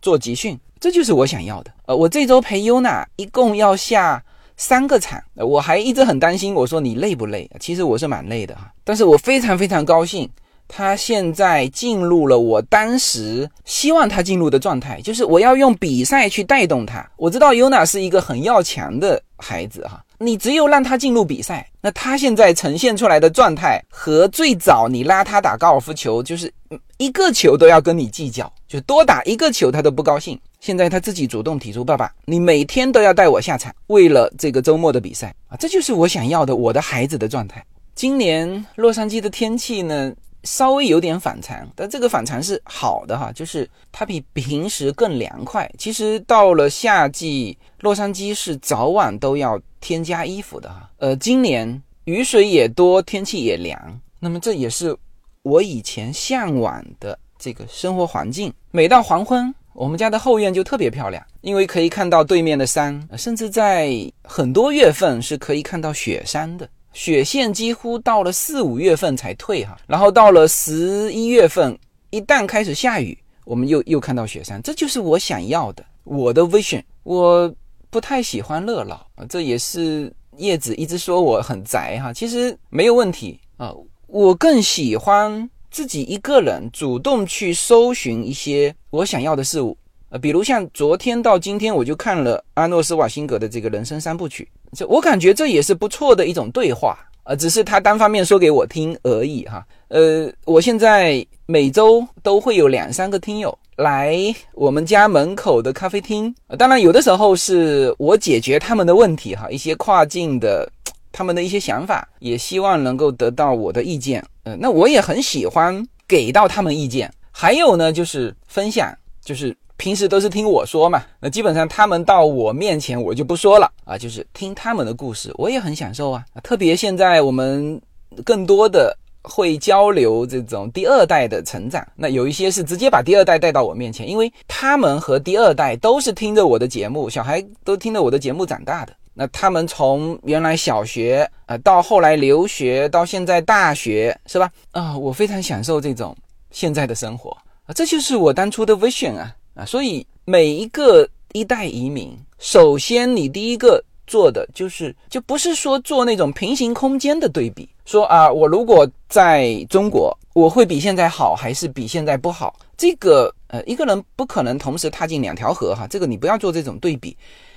[0.00, 0.58] 做集训。
[0.80, 1.70] 这就是我想要的。
[1.86, 4.22] 呃，我这周陪优娜一共要下
[4.56, 6.52] 三个场，我还一直很担心。
[6.52, 7.50] 我说你累不累？
[7.58, 10.28] 其实我是蛮累的哈，但是我非常非常高兴，
[10.68, 17.08] 他现在进入了我当时希望他进入的状态，就是我要用比赛去带动他。
[17.16, 20.02] 我知道优娜是一个很要强的孩子哈。
[20.18, 26.50] 你只有让他进入比赛，那他现在呈现出来的状态和最早你拉他打高尔夫球，就是
[26.96, 30.38] 一个球都要跟你计较，就多打一个球他都不高兴。
[30.60, 37.62] 现在他自己主动提出，爸爸，你每天都要带我下场，为了这个周末的比赛啊，这就是我想要的，我的孩子的状态。
[37.94, 40.12] 今年洛杉矶的天气呢？
[40.44, 45.70] 稍微有点反常，但这个反常是好的哈，就是它比平时更凉快。
[45.78, 50.88] 其实到了夏季，洛杉矶是早晚都要添加衣服的哈。
[50.98, 54.96] 呃，今年雨水也多，天气也凉，那么这也是
[55.42, 58.52] 我以前向往的这个生活环境。
[58.70, 63.90] 每到黄昏，我们家的后院就特别漂亮，因为可以看到对面的山，甚至在
[64.22, 66.68] 很多月份是可以看到雪山的。
[66.94, 71.76] 雪线几乎到了四五月份才退哈，然后到了十一月份，
[72.10, 76.82] 一旦开始下雨，我们又又看到雪山，这就是我想要的，我的 vision。
[77.02, 77.52] 我
[77.90, 83.74] 不太喜欢热闹，这也是叶子一直说我很宅哈，其实没有问题啊，
[84.06, 89.76] 我更喜欢自己一个人主动去搜寻一些我想要的事物。
[90.10, 99.64] 呃，比如像昨天到今天，我就看了阿诺斯瓦辛格的这个人生三部曲，这我感觉这也是不错的一种对话啊，只是他单方面说给我听而已哈。
[99.88, 104.16] 呃，我现在每周都会有两三个听友来
[104.52, 106.34] 我们家门口的咖啡厅。
[106.58, 110.68] 当然，有的时候是我解决他们的问题哈，一些跨境的
[111.12, 114.24] 他们的一些想法，也希望能够得到我的意见。
[114.42, 117.10] 呃，那我也很喜欢给到他们意见。
[117.30, 118.92] 还有呢，就是分享，
[119.24, 126.24] 就是平时都是听我说嘛，那基本上他们到我面前我就不说了啊，就是听他们的故事，我也很享受啊。
[126.42, 127.80] 特别现在我们
[128.24, 128.96] 更多的。
[129.26, 138.92] 会交流这种第二代的成长，那有一些是直接把第二代带到我面前，因为他们和第二代都是听着我的节目，小孩都听着我的节目长大的。
[139.14, 144.50] 那他们从原来小学啊，到后来留学，到现在大学，是吧？
[144.72, 146.14] 啊，我非常享受这种
[146.50, 147.30] 现在的生活
[147.64, 149.64] 啊，这就是我当初的 vision 啊啊！
[149.64, 157.68] 所以每一个一代移民，首先你第一个做的就是，就不是说做那种平行空间的对比。
[157.84, 162.58] 说啊，我如果在中国，我会比现在好还是比现在不好？
[162.76, 167.16] 这个呃，一个人不可能同时踏进两条河哈，这个你不要做这种对比，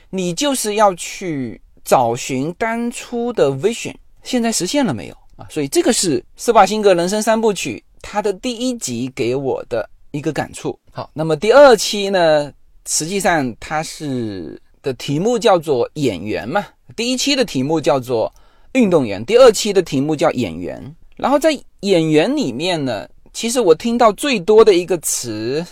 [0.10, 5.48] 你就是要去找寻当初的 vision，现在实现了没有啊？
[5.50, 10.78] 所以这个是施瓦辛格人生三部曲它的第一集给我的一个感触。
[10.98, 12.52] 好，那么第二期呢，
[12.88, 18.34] 实际上它是的题目叫做演员嘛，第一期的题目叫做。
[18.74, 21.50] 运动员第二期的题目叫演员，然后在
[21.82, 25.66] 演员里面呢，其实我听到最多的一个词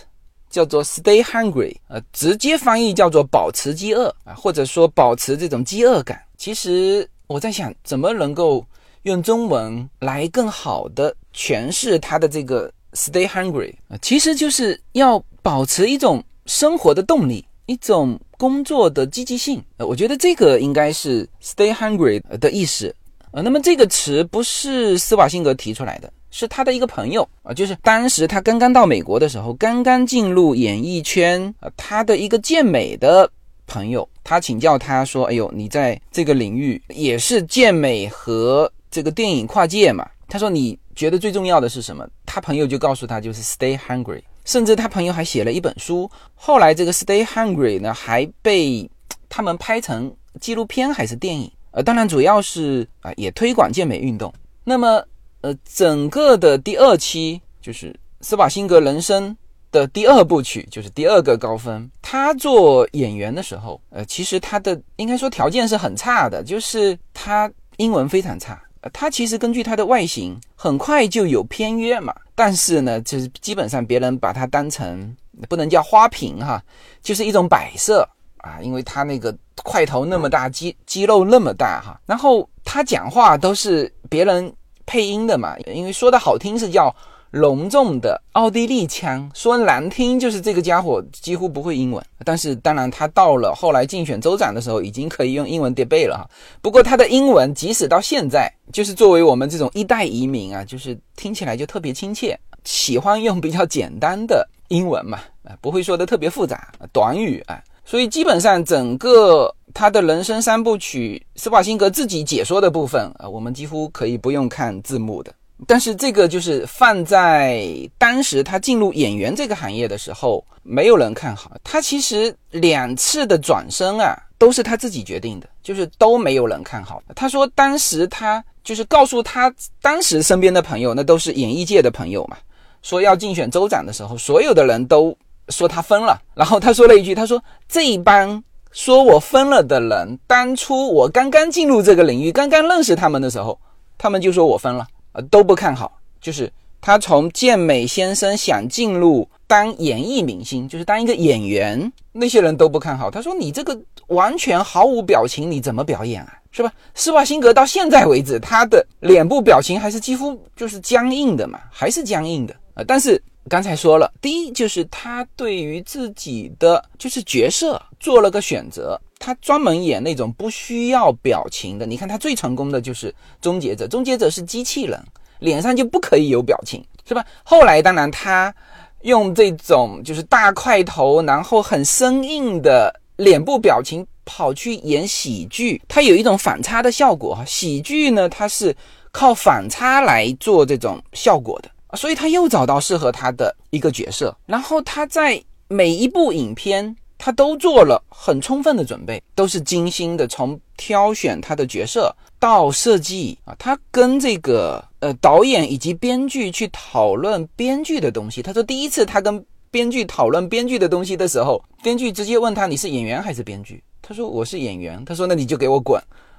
[0.48, 6.20] 叫做 “stay hungry”，呃，直接翻译叫做保持饥饿啊，或者说保持这种饥饿感。
[6.36, 8.64] 其实我在想，怎么能够
[9.02, 13.98] 用中文来更好的诠释他的这个 “stay hungry” 啊？
[14.00, 18.18] 其实就是要保持一种生活的动力，一种。
[18.38, 22.94] 工作的积极性，呃，我觉得这个应该是 “stay hungry” 的意思，
[23.30, 33.26] 呃，那么这个词不是施瓦辛格提出来的，是他的一个朋友啊，就是当时他刚刚到美国的时候，刚刚进入演艺圈啊，他的一个健美的
[33.66, 48.88] 朋友，他请教他说：“哎呦，你在这个领域也是健美和这个电影跨界嘛？”他说：“你觉得最重要的是什么？”他朋友就告诉他：“就是 stay hungry。”甚至他朋友还写了一本书，后来这个 Stay Hungry 呢还被
[49.28, 54.32] 他们拍成纪录片还是电影，呃，当然主要是啊也推广健美运动。
[54.62, 55.04] 那么
[55.40, 59.36] 呃整个的第二期就是斯瓦辛格人生
[59.72, 61.90] 的第二部曲，就是第二个高分。
[62.00, 68.62] 他做演员的时候，呃其实他的应该说条件是很差的，就是他英文非常差。
[68.92, 72.14] 它其实根据它的外形，很快就有片约嘛。
[72.34, 75.16] 但是呢，就是基本上别人把它当成
[75.48, 76.62] 不能叫花瓶哈，
[77.02, 78.58] 就是一种摆设啊。
[78.60, 82.00] 因为它那个块头那么大，肌肌肉那么大哈。
[82.06, 84.52] 然后他讲话都是别人
[84.84, 86.94] 配音的嘛，因为说的好听是叫。
[87.36, 92.02] 隆重的奥地利腔，说难听就是这个家伙几乎不会英文。
[92.24, 96.28] 但是当然，他到了后来竞选州长的时候，已经可以用英文叠背了哈。
[96.62, 107.62] 不过他的英文即使到现在，就是作为我们这种一代移民啊，就是听起来就特别亲切，喜欢用比较简单的英文嘛，啊，不会说的特别复杂短语啊。
[107.84, 115.32] 所以基本上整个他的人生三部曲，斯瓦辛格自己解说的部分啊，我们几乎可以不用看字幕的。
[115.66, 117.66] 但是这个就是放在
[117.96, 121.80] 当时他进入演员这个行业的时候，没有人看好他。
[121.80, 127.02] 其实两次的转身啊，都是他自己决定的，就是都没有人看好。
[127.14, 132.36] 他说当时他就是告诉他当时身边的朋友，那都是演艺界的朋友嘛，
[132.82, 135.16] 说要竞选州长的时候，所有的人都
[135.48, 136.20] 说他疯了。
[136.34, 138.42] 然后他说了一句，他说这一帮
[138.72, 143.58] 说我疯了的人，当初我刚刚进入这个领域，刚刚认识他们的时候，
[143.96, 144.86] 他们就说我疯了。
[145.30, 153.10] 都不看好，就是他从健美先生想进入当演艺明星，就是当一个演员，那些人都不看好。
[153.10, 156.38] 他说：“你这个完全毫无表情，你怎么表演啊？
[156.52, 162.84] 是吧？”施瓦辛格到现在为止，他的脸部表情还是几乎就是僵硬的嘛，还是僵硬的啊。
[162.86, 169.00] 但是刚才说了，第一就是他对于自己的就是角色做了个选择。
[169.18, 171.86] 他专门演那种不需要表情的。
[171.86, 175.02] 你看他最成功的就是《终结者》，《终结者》是机器人，
[175.38, 177.24] 脸上就不可以有表情，是吧？
[177.42, 178.54] 后来当然他
[179.02, 187.42] 用这种就是大块头，然后很生硬的脸部表情跑去演喜剧，他有一种反差的效果。
[187.46, 188.76] 喜剧呢，它是
[189.10, 194.36] 靠反差来做这种效果的，所以他又找到适合他的一个角色。
[194.46, 196.96] 然后他在每一部影片。
[197.18, 208.42] 他都做了很充分的准备，都是精心的，从挑选他的角色到设计啊，他跟这个呃导演以及编剧去讨论编剧的东西。
[208.42, 213.82] 他说第一次他跟编剧讨论编剧的东西的时候，编剧直接问他你是演员还是编剧？
[214.02, 215.02] 他说我是演员。
[215.06, 215.98] 他说那你就给我滚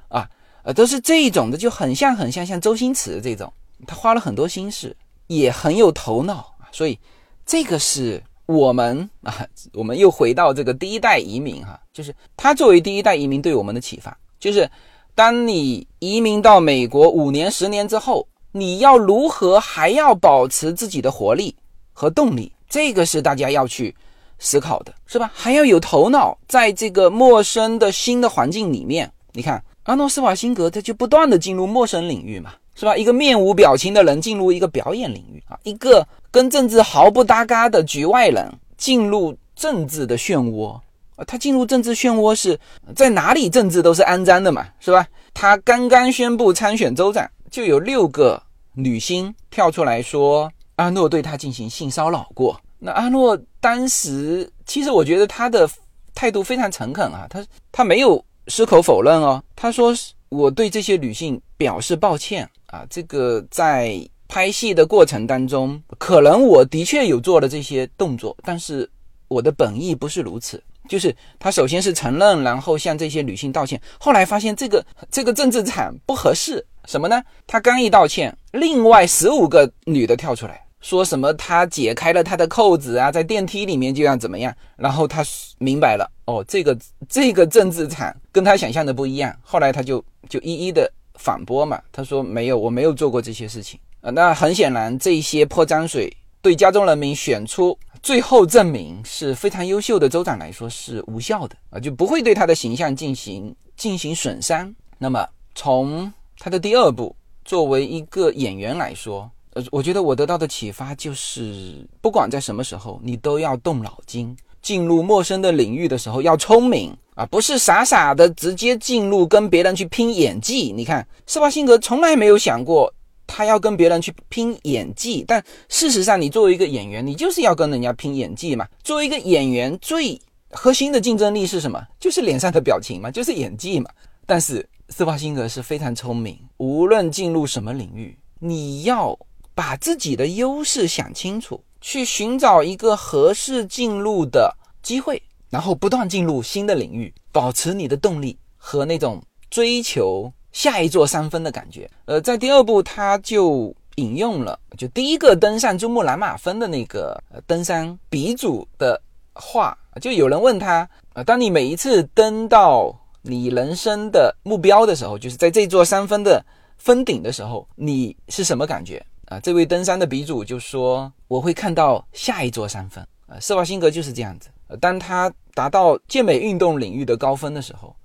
[0.10, 0.30] 啊！
[0.62, 3.52] 呃，都是这一种的，就很像很像像周星驰这种，
[3.88, 4.96] 他花了很多心思，
[5.28, 6.98] 也很有头脑所以
[7.46, 14.70] 这个是我们啊，我们又回到这个第一代移民哈，就是他作为第一代移民对我们的启发，就是
[15.14, 18.28] 当你移民到美国五年十年之后。
[18.54, 21.56] 你要如何还要保持自己的活力
[21.94, 22.52] 和动力？
[22.68, 23.94] 这个是大家要去
[24.40, 25.30] 思考的，是吧？
[25.36, 32.96] 还要有头脑，在这个陌生的新的环境里面，你看阿诺斯瓦辛格他就不断的进入陌生领域嘛，是吧？
[32.96, 40.80] 一个面无表情的人进入一个表演领域啊，一个跟政治毫不搭嘎的局外人进入政治的漩涡
[41.16, 42.58] 啊，他进入政治漩涡是
[42.96, 45.06] 在哪里政治都是肮脏的嘛，是吧？
[45.34, 48.42] 他刚刚宣布参选州长，就有六个。
[48.80, 52.62] 女星跳出来说，阿诺对他进行性骚扰过。
[52.78, 55.68] 那阿诺当时，其实我觉得他的
[56.14, 59.44] 态度非常诚恳啊，他他没有矢口否认哦。
[59.56, 59.92] 他说
[60.30, 68.90] 我对这些女性表示抱歉啊，这个在拍戏的过程当中，可能我的确有做了这些动作，但是
[69.28, 70.62] 我的本意不是如此。
[70.88, 76.66] 就是他首先是承认，然后向这些女性道歉，后来发现这个这个政治场不合适。
[76.86, 77.22] 什么呢？
[77.46, 81.34] 他刚一道歉，另外十五个女的跳出来说什么？
[81.34, 84.56] 他解开了他的扣子啊，在电梯里面就要怎么样？
[84.78, 85.22] 然后他
[85.58, 86.78] 明白了，哦，这个
[87.10, 89.36] 这个政治场跟他想象的不一样。
[89.42, 94.10] 后来他就就一一的反驳嘛，他说没有，我没有做过这些事情啊。
[94.12, 104.74] 那很显然，这些泼脏水对加州人民选出最后证明是非常优秀的州长来说是无效的啊，就不会对他的形象进行进行损伤。
[104.98, 114.36] 那么从他的第二步，作为一个演员来说，呃，我觉得我得到的启发就是，不管在什么时候，你都要动脑筋。
[114.68, 120.74] 进入陌生的领域的时候要聪明啊，不是傻傻的直接进入跟别人去拼演技。
[120.74, 122.94] 你看，施瓦辛格从来没有想过
[123.26, 128.68] 他要跟别人去拼演技，但事实上，你作为一个演员，你就是要跟人家拼演技嘛。
[128.84, 131.82] 作为一个演员，最核心的竞争力是什么？
[131.98, 133.90] 就是脸上的表情嘛，就是演技嘛。
[134.26, 134.68] 但是。
[134.90, 139.20] 斯帕辛格是非常聪明，无论进入什么领域，你要
[139.54, 151.90] 把自己的优势想清楚，去寻找一个合适进入的机会，然后不断进入新的领域，保持你的动力和那种追求下一座山峰的感觉。
[152.06, 159.02] 呃，在第二部他就引用了就第一个登上珠穆朗玛峰的那个登山鼻祖的
[159.34, 162.96] 话，就有人问他，呃，当你每一次登到。
[163.24, 166.42] 你人生的目标的时候，就是在这座山峰的
[166.78, 169.40] 峰顶的时候，你是什么感觉啊？
[169.40, 174.50] 这位登山的鼻祖就说：“我会看到下一座山峰。”啊，施瓦辛格就是这样子。
[174.82, 177.96] 当他达到健美运动领域的高峰的时候，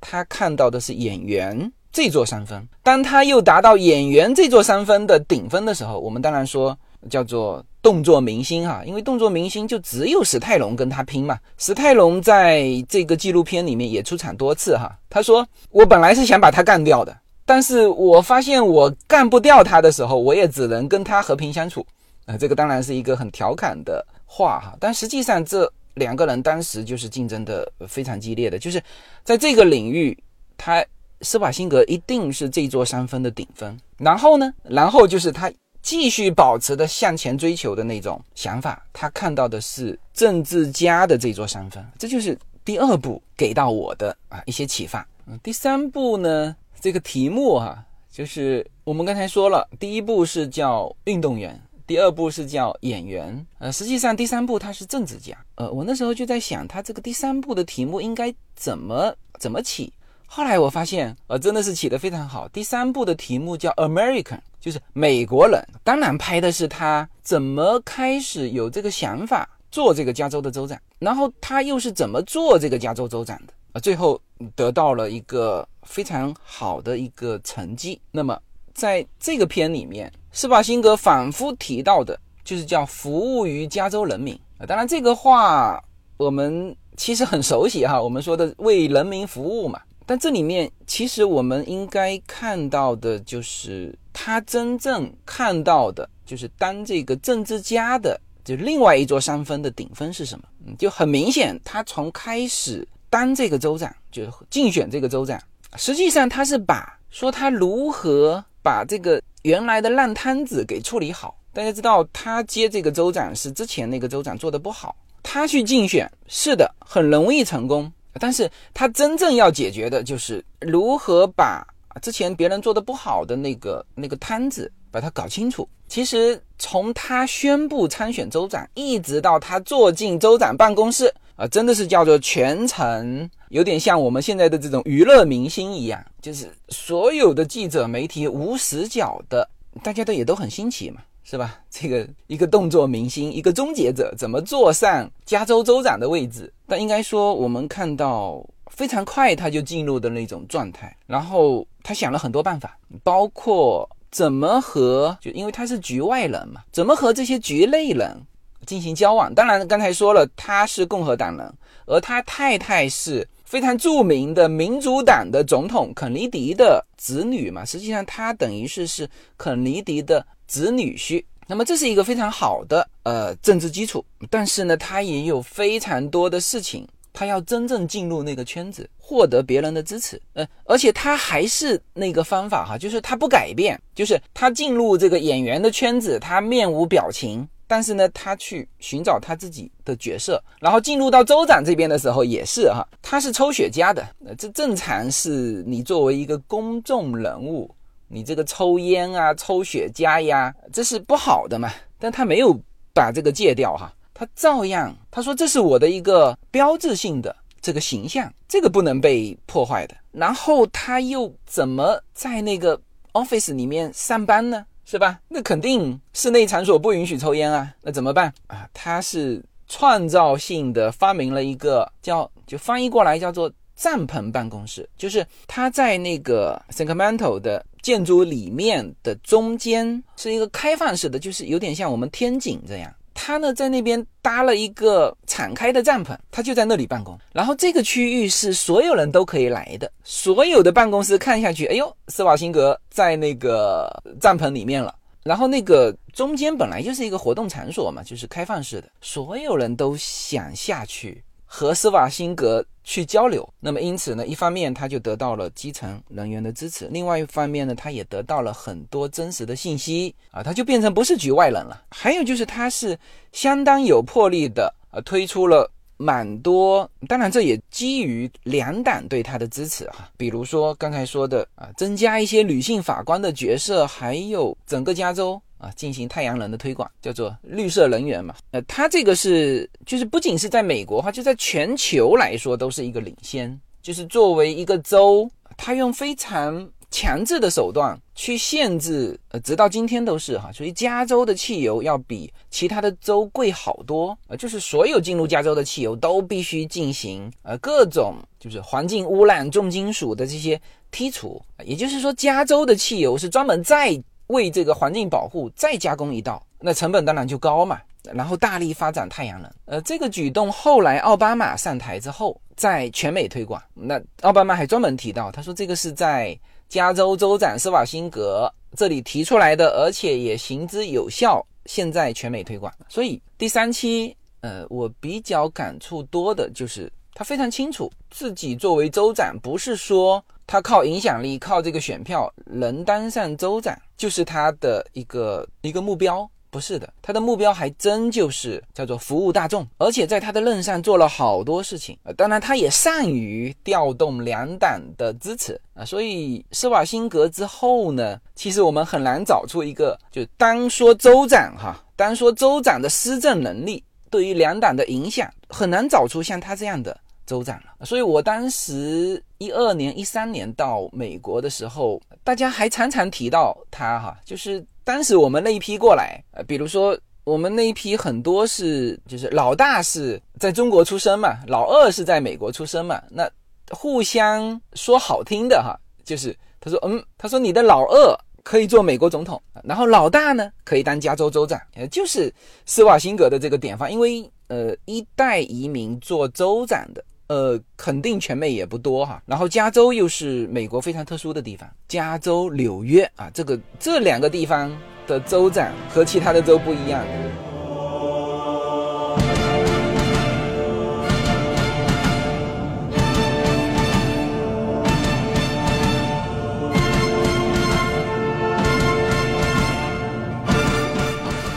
[0.00, 6.78] 他看到的是演员这座山峰；当他又达到演员这座山峰的顶峰的时候，我们当然说
[7.10, 7.64] 叫做。
[7.82, 11.36] 动作明星哈，因为动作明星就只有史泰龙跟他拼嘛。
[11.58, 14.96] 史泰龙在这个纪录片里面也出场多次哈。
[15.10, 17.18] 他说：“我本来是想把他干掉的，
[17.52, 21.86] 但是我发现我干不掉他的时候，我也只能跟他和平相处。”
[22.24, 24.74] 啊，这个当然是一个很调侃的话哈。
[24.80, 28.82] 但实际上这两个人当时就是竞争的非常激烈的，就是
[29.22, 30.16] 在这个领域，
[30.56, 30.82] 他
[31.20, 33.78] 施瓦辛格一定是这座山峰的顶峰。
[33.98, 35.52] 然后呢，然后就是他。
[35.82, 45.04] 继续保持的向前追求的那种想法，他看到的是政治家的这座山峰，这就是第二步给到我的啊一些启发。
[45.26, 47.78] 嗯，第三步呢，这个题目哈，
[48.10, 51.56] 就是我们刚才说了，第一步是叫运动员，
[51.86, 55.32] 第二步是叫演员，呃，实际上第三步他是政治家。
[55.54, 59.92] 呃，我那时候就在想，他这个第三步的题目应该怎么怎么起。
[60.26, 62.48] 后来我发现，呃，真的是起得非常好。
[62.48, 65.64] 第三部的题目叫 American，就是美国人。
[65.84, 73.80] 当然拍的是他怎么开始有这个想法做这个加州的州长，然后他又是怎么做这个加州州长的啊？
[73.80, 74.20] 最后
[74.54, 78.00] 得到了一个非常好的一个成绩。
[78.10, 78.38] 那么
[78.72, 84.66] 在这个片里面，施瓦辛格反复提到的就是叫服务于加州人民啊。
[84.66, 85.82] 当然这个话
[86.16, 89.80] 我们其实很熟悉哈，我们说的为人民服务嘛。
[90.04, 100.44] 但这里面其实我们应该看到的，就是他真正看到的，就是当这个政治家的，就另外一座山峰的顶峰是什么？
[100.66, 105.38] 嗯，就很明显，他从开始当这个州长，就是竞选这个州长，
[105.76, 121.62] 实际上他是把说他如何把这个原来的烂摊子给处理好，大家知道他接这个州长是之前那个州长做的不好，他去竞选是的，很容易成功，但是他真正要解决的就是如何把
[122.00, 125.68] 之前别人做的不好的那个那个摊子把它搞清楚。
[125.86, 139.48] 其实从他宣布参选州长，一直到他坐进州长办公室啊，真的是叫做全程有点像我们现在的这种娱乐明星一样，就是所有的记者媒体无死角的，
[139.82, 141.00] 大家都也都很新奇嘛。
[141.24, 141.60] 是吧？
[141.70, 146.52] 这个一个动作明星，一个终结者，怎么坐上加州州长的位置？
[146.66, 150.94] 但应该说，我们看到非常快他就进入的那种状态。
[151.06, 158.20] 然后他想了很多办法，包括怎么和就因为他是局外人嘛，怎么和这些局内人
[158.66, 159.34] 进行交往。
[159.34, 161.52] 当然，刚才说了，他是共和党人，
[161.86, 167.64] 而他太太是非常著名的民主党的总统肯尼迪的子女嘛。
[167.64, 170.26] 实际上，他等于是是肯尼迪的。
[170.44, 194.06] 子女婿，那么这是一个非常好的呃政治基础，但是呢，他也有非常多的事情，他要真正进入那个圈子，获得别人的支持，呃，而且他还是那个方法哈，就是他不改变，就是他进入这个演员的圈子，他面无表情，但是呢，他去寻找他自己的角色，然后进入到州长这边的时候也是哈，他是抽雪茄的，
[194.36, 197.74] 这正常是你作为一个公众人物。
[198.08, 201.70] 你这个抽烟啊，抽雪茄呀，这是不好的嘛？
[201.98, 202.54] 但他没有
[202.92, 209.96] 把这个戒掉哈，他照样他说这是我的一个标志性的这个形象，这个不能被破坏的。
[210.10, 212.78] 然后他又怎么在那个
[213.14, 214.66] office 里面上班呢？
[214.92, 215.18] 是吧？
[215.28, 218.68] 那肯定室内场所不允许抽烟啊，那怎么办啊？
[218.74, 227.64] 他是创造性的发明了一个叫，就翻译过来叫做帐篷办公室，就是他在那个 Sacramento 的。
[227.82, 232.94] 建筑里面的中间是一个开放式的，就是有点像我们天井这样。
[233.14, 237.18] 他呢在那边搭了一个敞开的帐篷，他就在那里办公。
[237.32, 243.88] 然后这个区域是所有人都可以来的，所有的办公室看下去，哎呦，施瓦辛格在那个
[244.20, 244.94] 帐篷里面了。
[245.22, 251.22] 然后那个中间本来就是一个活动场所嘛，就是开放式的，所有人都想下去。
[251.54, 261.82] 和施瓦辛格去交流，那么因此呢，一方面他就得到了基层人员的支持，另外一方面呢，他也得到了很多真实的信息啊，他就变成不是局外人了。
[261.90, 262.98] 还有就是他是
[263.32, 275.38] 相当有魄力的，呃，推出了蛮多，当然这也基于两党对他的支持哈，比如说刚才说的啊，增加一些女性法官的角色，还有整个加州。
[275.62, 278.34] 啊，进行太阳能的推广，叫做绿色能源嘛。
[278.50, 283.58] 呃，它这个是，就是不仅是在美国哈，就在全球来说都是一个领先。
[283.80, 290.52] 就是作为一个州，它用非常强制的手段去限制，呃，直到今天都是哈。
[290.52, 300.60] 所以加州的汽油要比其他的州贵好多呃，就是所有进入加州的汽油都必须进行呃各种就是环境污染、重金属的这些
[300.92, 301.40] 剔除。
[301.64, 304.00] 也就是说，加州的汽油是专门在
[304.32, 307.80] 为这个环境保护再加工一道，那成本当然就高嘛。
[308.12, 313.62] 然后大力发展太阳能，呃，这个举动后来奥巴马上台之后，在全美推广。
[313.74, 316.36] 那奥巴马还专门提到，他说这个是在
[316.68, 322.72] 加州州长施瓦辛格这里提出来的，而且也行之有效，现在全美推广。
[322.88, 330.22] 所以第三期，呃，我比较感触多的就是他非常清楚自己作为州长，不是说。
[330.44, 356.98] 他靠影响力，靠这个选票能当上州长，就是他的一个一个目标，不是的，他的目标还真就是叫做服务大众，而且在他的任上做了好多事情当然，他也善于调动两党的支持啊，所以施瓦辛格之后呢，其实我们很难找出一个，就单说州长哈，单说州长的施政能力对于两党的影响，很难找出像他这样的。
[357.32, 373.26] 州长了，所以我当时一二年、一三年到美国的时候，大家还常常提到他哈，就是当时我们那一批过来，呃，比如说我们那一批很多是，就是老大是在中国出生嘛，老二是在美国出生嘛，那
[373.70, 375.74] 互相说好听的哈，
[376.04, 382.30] 就是他说，嗯，他说你的老二可以做美国总统，然后老大呢可以当加州州长，呃，就是
[382.66, 387.02] 施瓦辛格的这个典范，因为呃一代移民做州长的。
[387.28, 389.22] 呃，肯定全美也不多哈。
[389.26, 394.70] 然后加州又是美国非常特殊的地方，加州、纽约啊，这个这两个地方
[395.06, 397.04] 的州长和其他的州不一样。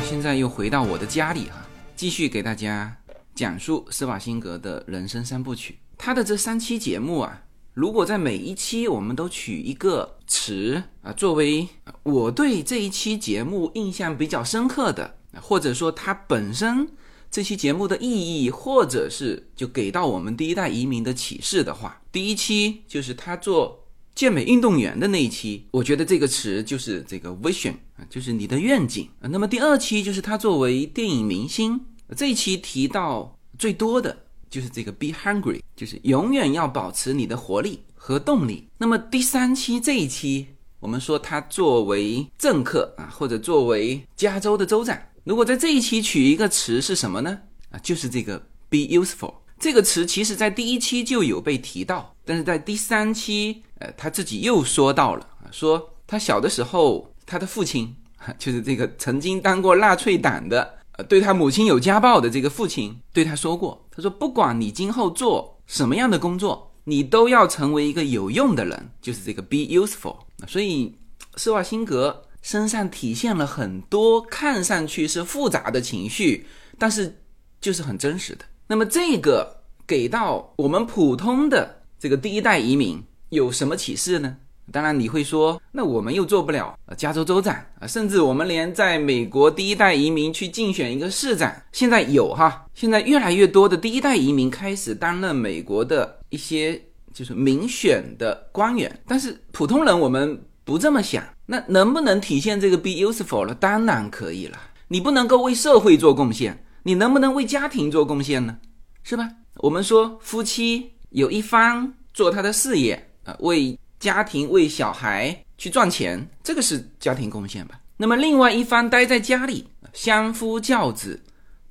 [0.07, 2.95] 现在又回到我的家里哈，继续给大家
[3.35, 5.77] 讲述施瓦辛格的人生三部曲。
[5.97, 11.67] 他的这三期节目啊，如果在每一期我们都取一个词啊，作为
[12.03, 16.87] 我对这一期节目印象比较深刻的，或者说它本身
[17.29, 23.81] 这期节目的意义，或者是就给到我们第一代移民的启示的话，第一期就是他做。
[24.15, 29.09] 健美运动员的那一期，我觉得这个词就是这个 vision 啊，就是你的愿景。
[29.19, 31.81] 那么第二期就是他作为电影明星，
[32.13, 34.15] 这一期提到最多的
[34.49, 38.67] 就是这个 be hungry，就是永远要保持你的活力和动力。
[38.77, 40.47] 那么第三期这一期，
[40.79, 47.39] 我们说他作为政客啊，或者作为加州的州长，如果在这一期取一个词是什么呢？
[47.71, 48.37] 啊，就是这个
[48.69, 49.33] be useful。
[49.57, 53.61] 这个词其实在第一期就有被提到，但是在第三期。
[53.77, 57.93] 呃，他自己又说到了，说他小的时候，他的父亲
[58.39, 70.17] 就是这个曾经当过纳粹党的，呃，对他母亲有家暴的这个父亲对他说过，他说不管你今后做什么样的工作，你都要成为一个有用的人，就是这个 be useful。
[70.47, 70.95] 所以
[71.35, 76.45] 施瓦辛格身上体现了很多看上去是复杂的情绪，
[76.79, 77.21] 但是
[77.59, 78.45] 就是很真实的。
[78.67, 83.03] 那么这个给到我们普通的这个第一代移民。
[83.29, 84.37] 有什么启示呢？
[84.71, 96.81] 当然你会说，那我们又做不了加州州长啊，甚至我们连在美国第一代移民去竞选一个市长，现在有哈，现在越来越多的第一代移民开始担任美国的一些
[97.13, 103.53] 就是民选的官员，但是普通人我们不这么想，那能不能体现这个 be useful 了？
[103.53, 104.57] 当然可以了。
[104.87, 108.57] 你不能够为社会做贡献，你能不能为家庭做贡献呢？
[109.03, 109.29] 是吧？
[109.57, 113.11] 我们说夫妻有一方做他的事业。
[113.25, 113.75] 啊，为
[114.05, 117.79] 家庭、为小孩去赚钱，这个是家庭贡献吧？
[117.97, 121.19] 那么另外一方待在家里相夫教子，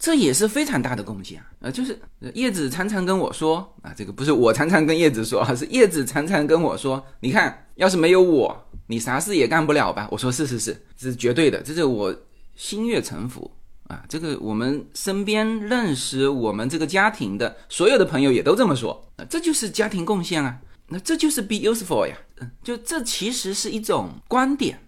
[0.01, 1.70] 这也是非常大的贡献啊！
[1.70, 1.97] 就是
[2.35, 10.09] 叶子常常跟我说啊，这个不是我常常跟叶子说啊，是叶子常常跟我说，你看，要是没有我，你啥事也干不了吧？
[10.11, 12.12] 我说是是是，这是绝对的，这是我
[12.57, 13.49] 心悦诚服
[13.87, 14.03] 啊！
[14.09, 20.59] 这个我们身边认识我们这个家庭的所有的朋友也都这么说，这就是家庭贡献啊！
[20.89, 22.14] 那这就是 be useful 呀，
[22.62, 24.78] 就这其实是一种观点，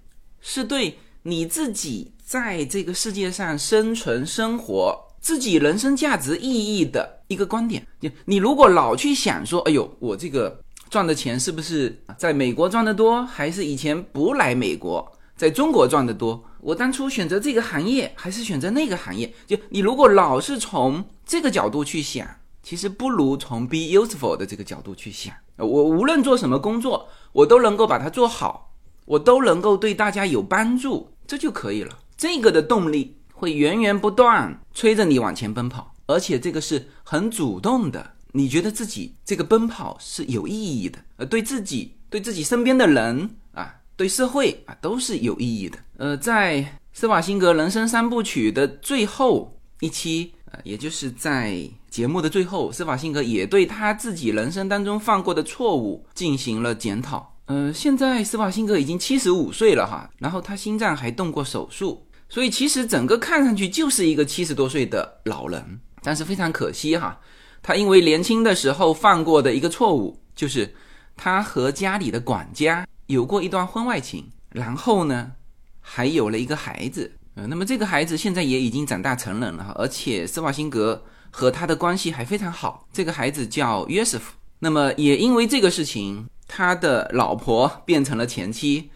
[0.41, 7.87] 是对你自己在这个世界上生存、生活、自己人生价值意义的一个观点。
[7.99, 16.45] 就你如果老去想说，哎呦，我这个赚的钱是不是在美国赚的多，还是以前不来美国，在中国赚的多？
[16.61, 19.33] 我当初选择这个行业，还是选择那个行业？
[19.47, 22.29] 就你如果老是从这个角度去想。
[22.67, 31.97] 其实不如从 be useful 的这个角度去想，我无论做什么工作，我都能够把它做好，我都能够对大家有帮助，这就可以了。
[32.17, 38.15] 这个的动力会源源不断催着你往前奔跑，而且这个是很主动的。
[38.33, 45.79] 你觉得自己这个奔跑是有意义的，呃，对自己、对自己身边的人啊，对社会啊，都是有意义的。
[45.99, 51.71] 呃，在施瓦辛格人生三部曲的最后一期，呃，也就是在。
[51.97, 57.39] 节目的最后，施瓦辛格也对他自己人生当中犯过的错误进行了检讨。
[57.47, 65.81] 呃，现在施瓦辛格已经七十五岁了哈，然后他心脏还动过手术，所以其实整个看上去就是一个七十多岁的老人。
[66.03, 67.19] 但是非常可惜哈，
[67.63, 70.75] 他因为年轻的时候犯过的一个错误，就是
[71.17, 75.33] 他和家里的管家有过一段婚外情，然后呢，
[75.81, 77.11] 还有了一个孩子。
[77.37, 81.03] 呃，那么这个孩子现在也已经长大成人了哈，而且施瓦辛格。
[81.39, 84.33] 和他的关系还非常好，这个孩子叫约瑟夫。
[84.59, 88.89] 那么也因为这个事情，他的老婆变成了前妻，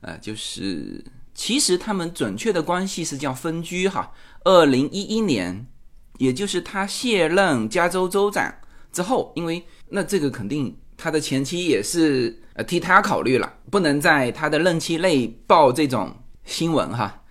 [0.00, 4.10] 呃，就是其实他们准确的关系是叫分居哈。
[4.44, 5.66] 二零一一年，
[6.16, 8.50] 也就是他卸任加州州长
[8.90, 16.10] 之后，因为那这个肯定他的前妻也是呃替他考虑了，不能在他的任期内报这种
[16.46, 17.21] 新闻哈。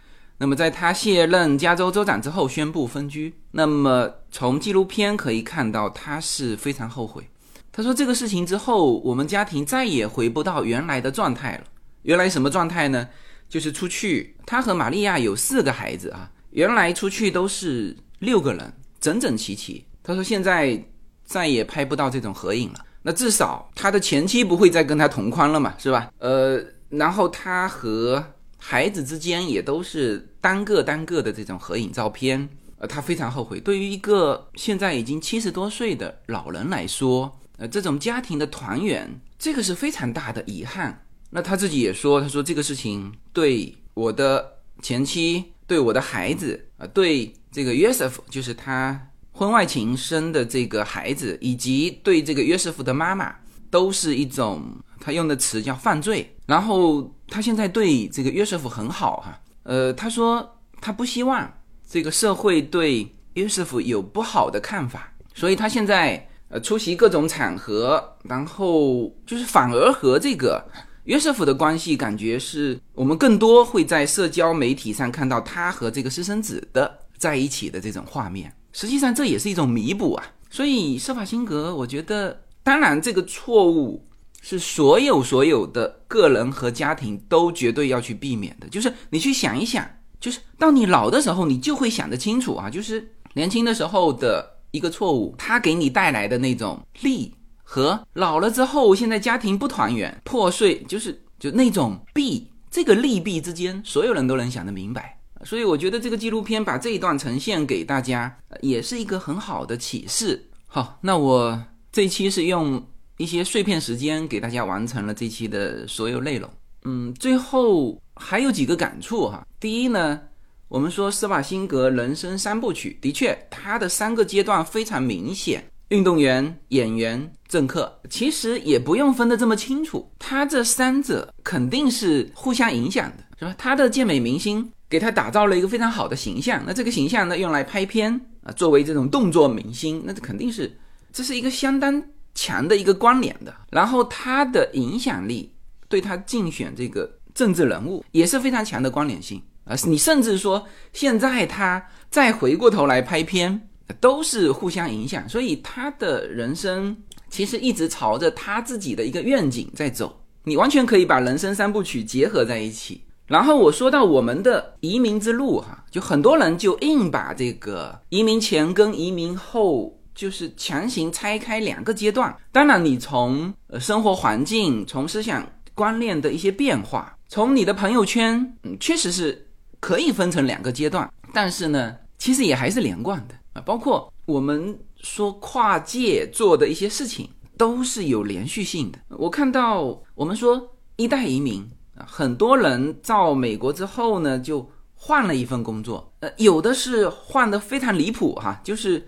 [0.42, 3.32] 那么，在他卸任加州州长之后，宣布分居。
[3.52, 7.30] 那么，从纪录片可以看到，他是非常后悔。
[7.72, 11.64] 他说：“这个事情之后，我们家庭再也回不到原来的状态了。
[12.02, 13.08] 原来什么状态呢？
[13.48, 16.32] 就是出去，他和玛利亚有四个孩子啊。
[16.50, 19.86] 原来出去都是六个人，整整齐齐。
[20.02, 20.84] 他说现在
[21.24, 22.80] 再也拍不到这种合影了。
[23.04, 26.12] 那至少他的前妻不会再跟他同框了嘛，是吧？
[26.18, 28.26] 呃，然后他和……
[28.64, 33.60] 孩子之间也都是单个单个的这种合影照片，呃，他非常后悔。
[33.60, 41.06] 对于一个现在已经七十多岁的老人来说，呃，这种家庭的团圆，这个是非常大的遗憾。
[41.30, 45.46] 那他自己也说，他说这个事情对我的前妻。
[45.68, 53.34] 对我的孩子啊，对这个约瑟夫，就是他婚外情生的这个孩子，以及对这个约瑟夫的妈妈，
[53.70, 54.62] 都是一种
[55.00, 56.36] 他用的词叫犯罪。
[56.46, 61.51] 然后他现在对这个约瑟夫很好哈，呃，他说他不希望
[61.88, 70.64] 这个社会对约瑟夫有不好的看法，所以他现在呃出席各种场合，然后就是反而和这个。
[71.05, 80.24] 约瑟夫的关系感觉是我们更多会在社交媒体上看到他和这个私生子的在一起的这种画面，实际上这也是一种弥补啊。
[80.51, 84.05] 所以施法辛格，我觉得当然这个错误
[84.42, 88.68] 是所有所有的个人和家庭都绝对要去避免的。
[88.68, 89.89] 就是你去想一想，
[90.20, 92.70] 就是到你老的时候，你就会想得清楚啊。
[92.70, 97.34] 就是年轻的时候的一个错误，它给你带来的那种利。
[97.64, 105.18] 和老了之后，现在家庭不团圆、破碎，就是就那种弊，这个利弊之间，所有人都能想得明白。
[105.46, 110.50] 所以我觉得这个纪录片把这一段呈现给大家，也是一个很好的启示。
[110.68, 111.58] 好，那我
[111.94, 112.86] 这一期是用
[113.22, 116.49] 一些碎片时间给大家完成了这期的所有内容。
[116.84, 119.45] 嗯，最后还有几个感触哈。
[119.59, 120.19] 第一呢，
[120.67, 125.63] 我们说施瓦辛格人生三部曲，的确，他的三个阶段非常明显。
[125.89, 133.53] 运动员、演员、政客，其实也不用分得这么清楚，他这三者肯定是互相影响的，是吧？
[133.57, 138.09] 他的健美明星给他打造了一个非常好的形象，那这个形象呢，用来拍片
[138.41, 140.72] 啊，作为这种动作明星，那这肯定是
[141.11, 142.01] 这是一个相当
[142.34, 143.53] 强的一个关联的。
[143.69, 145.53] 然后他的影响力
[145.88, 153.67] 对他竞选这个政治人物也是非常强的关联性啊，你甚至说现在他再回过头来拍片。
[153.99, 156.95] 都是互相影响，所以他的人生
[157.29, 160.21] 其实一直朝着他自己的一个愿景在走。
[160.45, 163.01] 你完全可以把人生三部曲结合在一起。
[163.27, 172.32] 然后我说到我们的移民之路，哈，就很多人就硬把这个移民前跟移民后就是强行拆开两个阶段。
[172.51, 175.43] 当然，你从呃生活环境、从思想
[175.74, 179.47] 观念的一些变化、从你的朋友圈，嗯，确实是
[179.80, 181.11] 可以分成两个阶段。
[181.34, 183.34] 但是呢，其实也还是连贯的。
[183.53, 188.99] 啊，包括我们说跨界做的一些事情，都是有连续性的。
[189.09, 191.67] 我看到我们说一代移民
[191.97, 196.13] 啊，很多人到美国之后呢，就换了一份工作。
[196.19, 199.03] 呃，有的是换的非常离谱哈，就是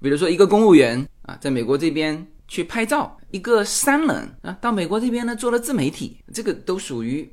[0.00, 7.28] 比如说一个公务员啊，在美国这边去拍照；一个商人啊，到美国这边呢做了自媒体，这个都属于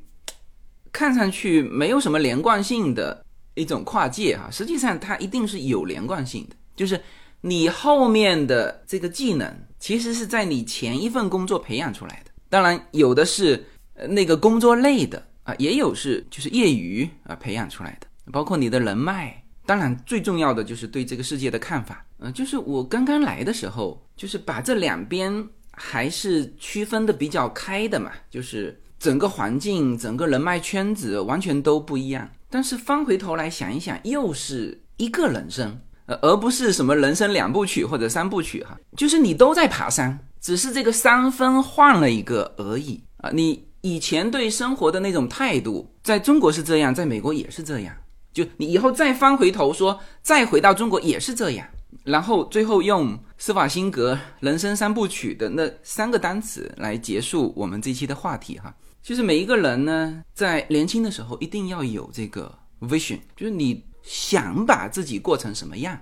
[0.92, 3.24] 看上去没有什么连贯性的。
[3.58, 7.00] 一种跨界哈，实际上它一定是有连贯性的，就是
[7.40, 9.50] 你后面的这个技能，
[9.80, 12.32] 其实是在你前一份工作培养出来的。
[12.50, 13.66] 当然，有的是
[14.10, 19.42] 那个工作类的啊，也有是就是业余啊培养出来的，包括你的人脉。
[19.66, 22.06] 当然，最重要的就是对这个世界的看法。
[22.20, 32.30] 嗯，就是我刚刚来的时候，就是把这两边还是区分的比较开的嘛，就是整个环境、整个人脉圈子完全都不一样。
[32.50, 43.30] 但是翻回头来想一想，又是一个人生，呃，而不是什么人生两部曲或者三部曲哈，就是你都在爬山，只是这个山峰换了一个而已啊。
[43.34, 47.94] 你以前对生活的那种态度，在中国是这样，在美国也是这样。
[48.36, 51.66] 就你以后再翻回头说，再回到中国也是这样。
[52.04, 58.76] 然后最后用施瓦辛格人生三部曲的那三个单词来结束我们这期的话题哈。
[59.02, 65.98] 就是每一个人呢，在年轻的时候一定要有这个 vision，就是你想把自己过成什么样，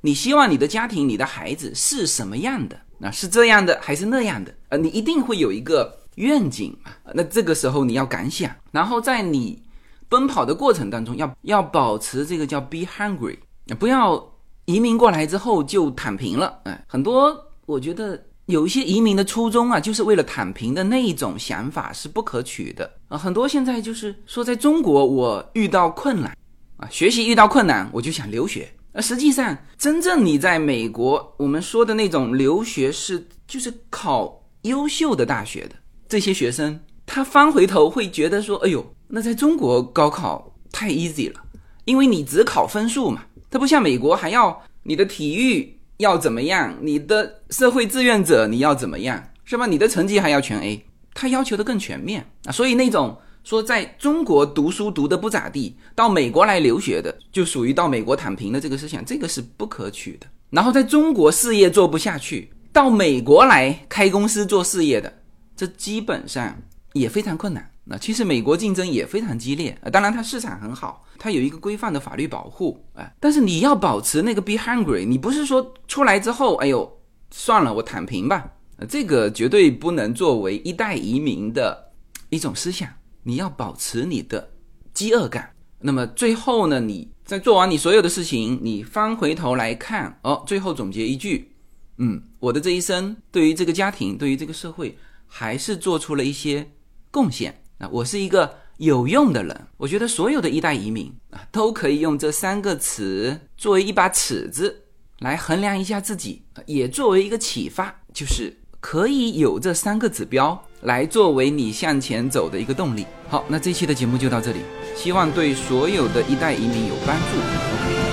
[0.00, 2.80] 你希望你的家庭、你的孩子是什么样的？
[2.98, 4.54] 那是这样的还是那样的？
[4.68, 6.92] 呃，你一定会有一个愿景嘛。
[7.14, 9.60] 那这个时候你要敢想，然后在你
[10.08, 13.36] 奔跑的过程当中，要要保持这个叫 be hungry，
[13.78, 14.32] 不要
[14.64, 16.60] 移民过来之后就躺平了。
[16.64, 17.36] 哎，很多
[17.66, 18.24] 我觉得。
[18.48, 23.18] 有一些移民的初衷啊，就是为了躺平的那一种想法是不可取的啊。
[23.18, 26.34] 很多现在就是说，在中国我遇到困难
[26.78, 28.66] 啊，学习遇到困难，我就想留学。
[28.94, 35.74] 而实际上，真正你在美国，我们说的那种留学是就是考优秀的大学的
[36.08, 41.40] 这些学生，他翻回头会觉得说，哎呦，那在中国高考太 easy 了，
[41.84, 45.74] 因为你只考分数嘛，它不像美国还要你的体育。
[45.98, 46.78] 要怎么样？
[46.80, 49.30] 你的社会志愿者你要怎么样？
[49.44, 49.66] 是吧？
[49.66, 52.52] 你的成绩还要全 A，他要求的更全面啊。
[52.52, 60.26] 所以那种说在中国读书读的不咋地，到美国来留学的，就属于到美国躺平的这个思想，这个是不可取的。
[60.50, 65.12] 然后在中国事业做不下去，到美国来开公司做事业的，
[65.56, 66.56] 这基本上
[66.92, 67.68] 也非常困难。
[67.90, 78.52] 那其实美国竞争也非常激烈，当然它市场很好，它有一个规范的法律保护，哎，但是你要保持那个 be hungry，你不是说出来之后，哎呦，算了，我躺平吧，
[78.88, 81.92] 这个绝对不能作为一代移民的
[82.28, 82.88] 一种思想，
[83.22, 84.50] 你要保持你的
[84.92, 85.54] 饥饿感。
[85.80, 91.52] 那么最后呢，你在做完你所有的事情，你翻回头来看，哦，最后总结一句，
[91.96, 96.72] 嗯，我的这一生对于这个家庭，对于这个社会，还是做出了一些
[97.10, 97.62] 贡献。
[97.78, 104.84] 那我是一个有用的人，我觉得所有的一代移民啊，都可以用这三个词作为一把尺子
[105.20, 113.06] 来衡量一下自己，也作为一个启发，就是可以有这三个指标来作为你向前走的一个动力。
[113.28, 114.60] 好，那这期的节目就到这里，
[114.96, 117.36] 希望对所有的一代移民有帮助。
[117.36, 118.07] OK。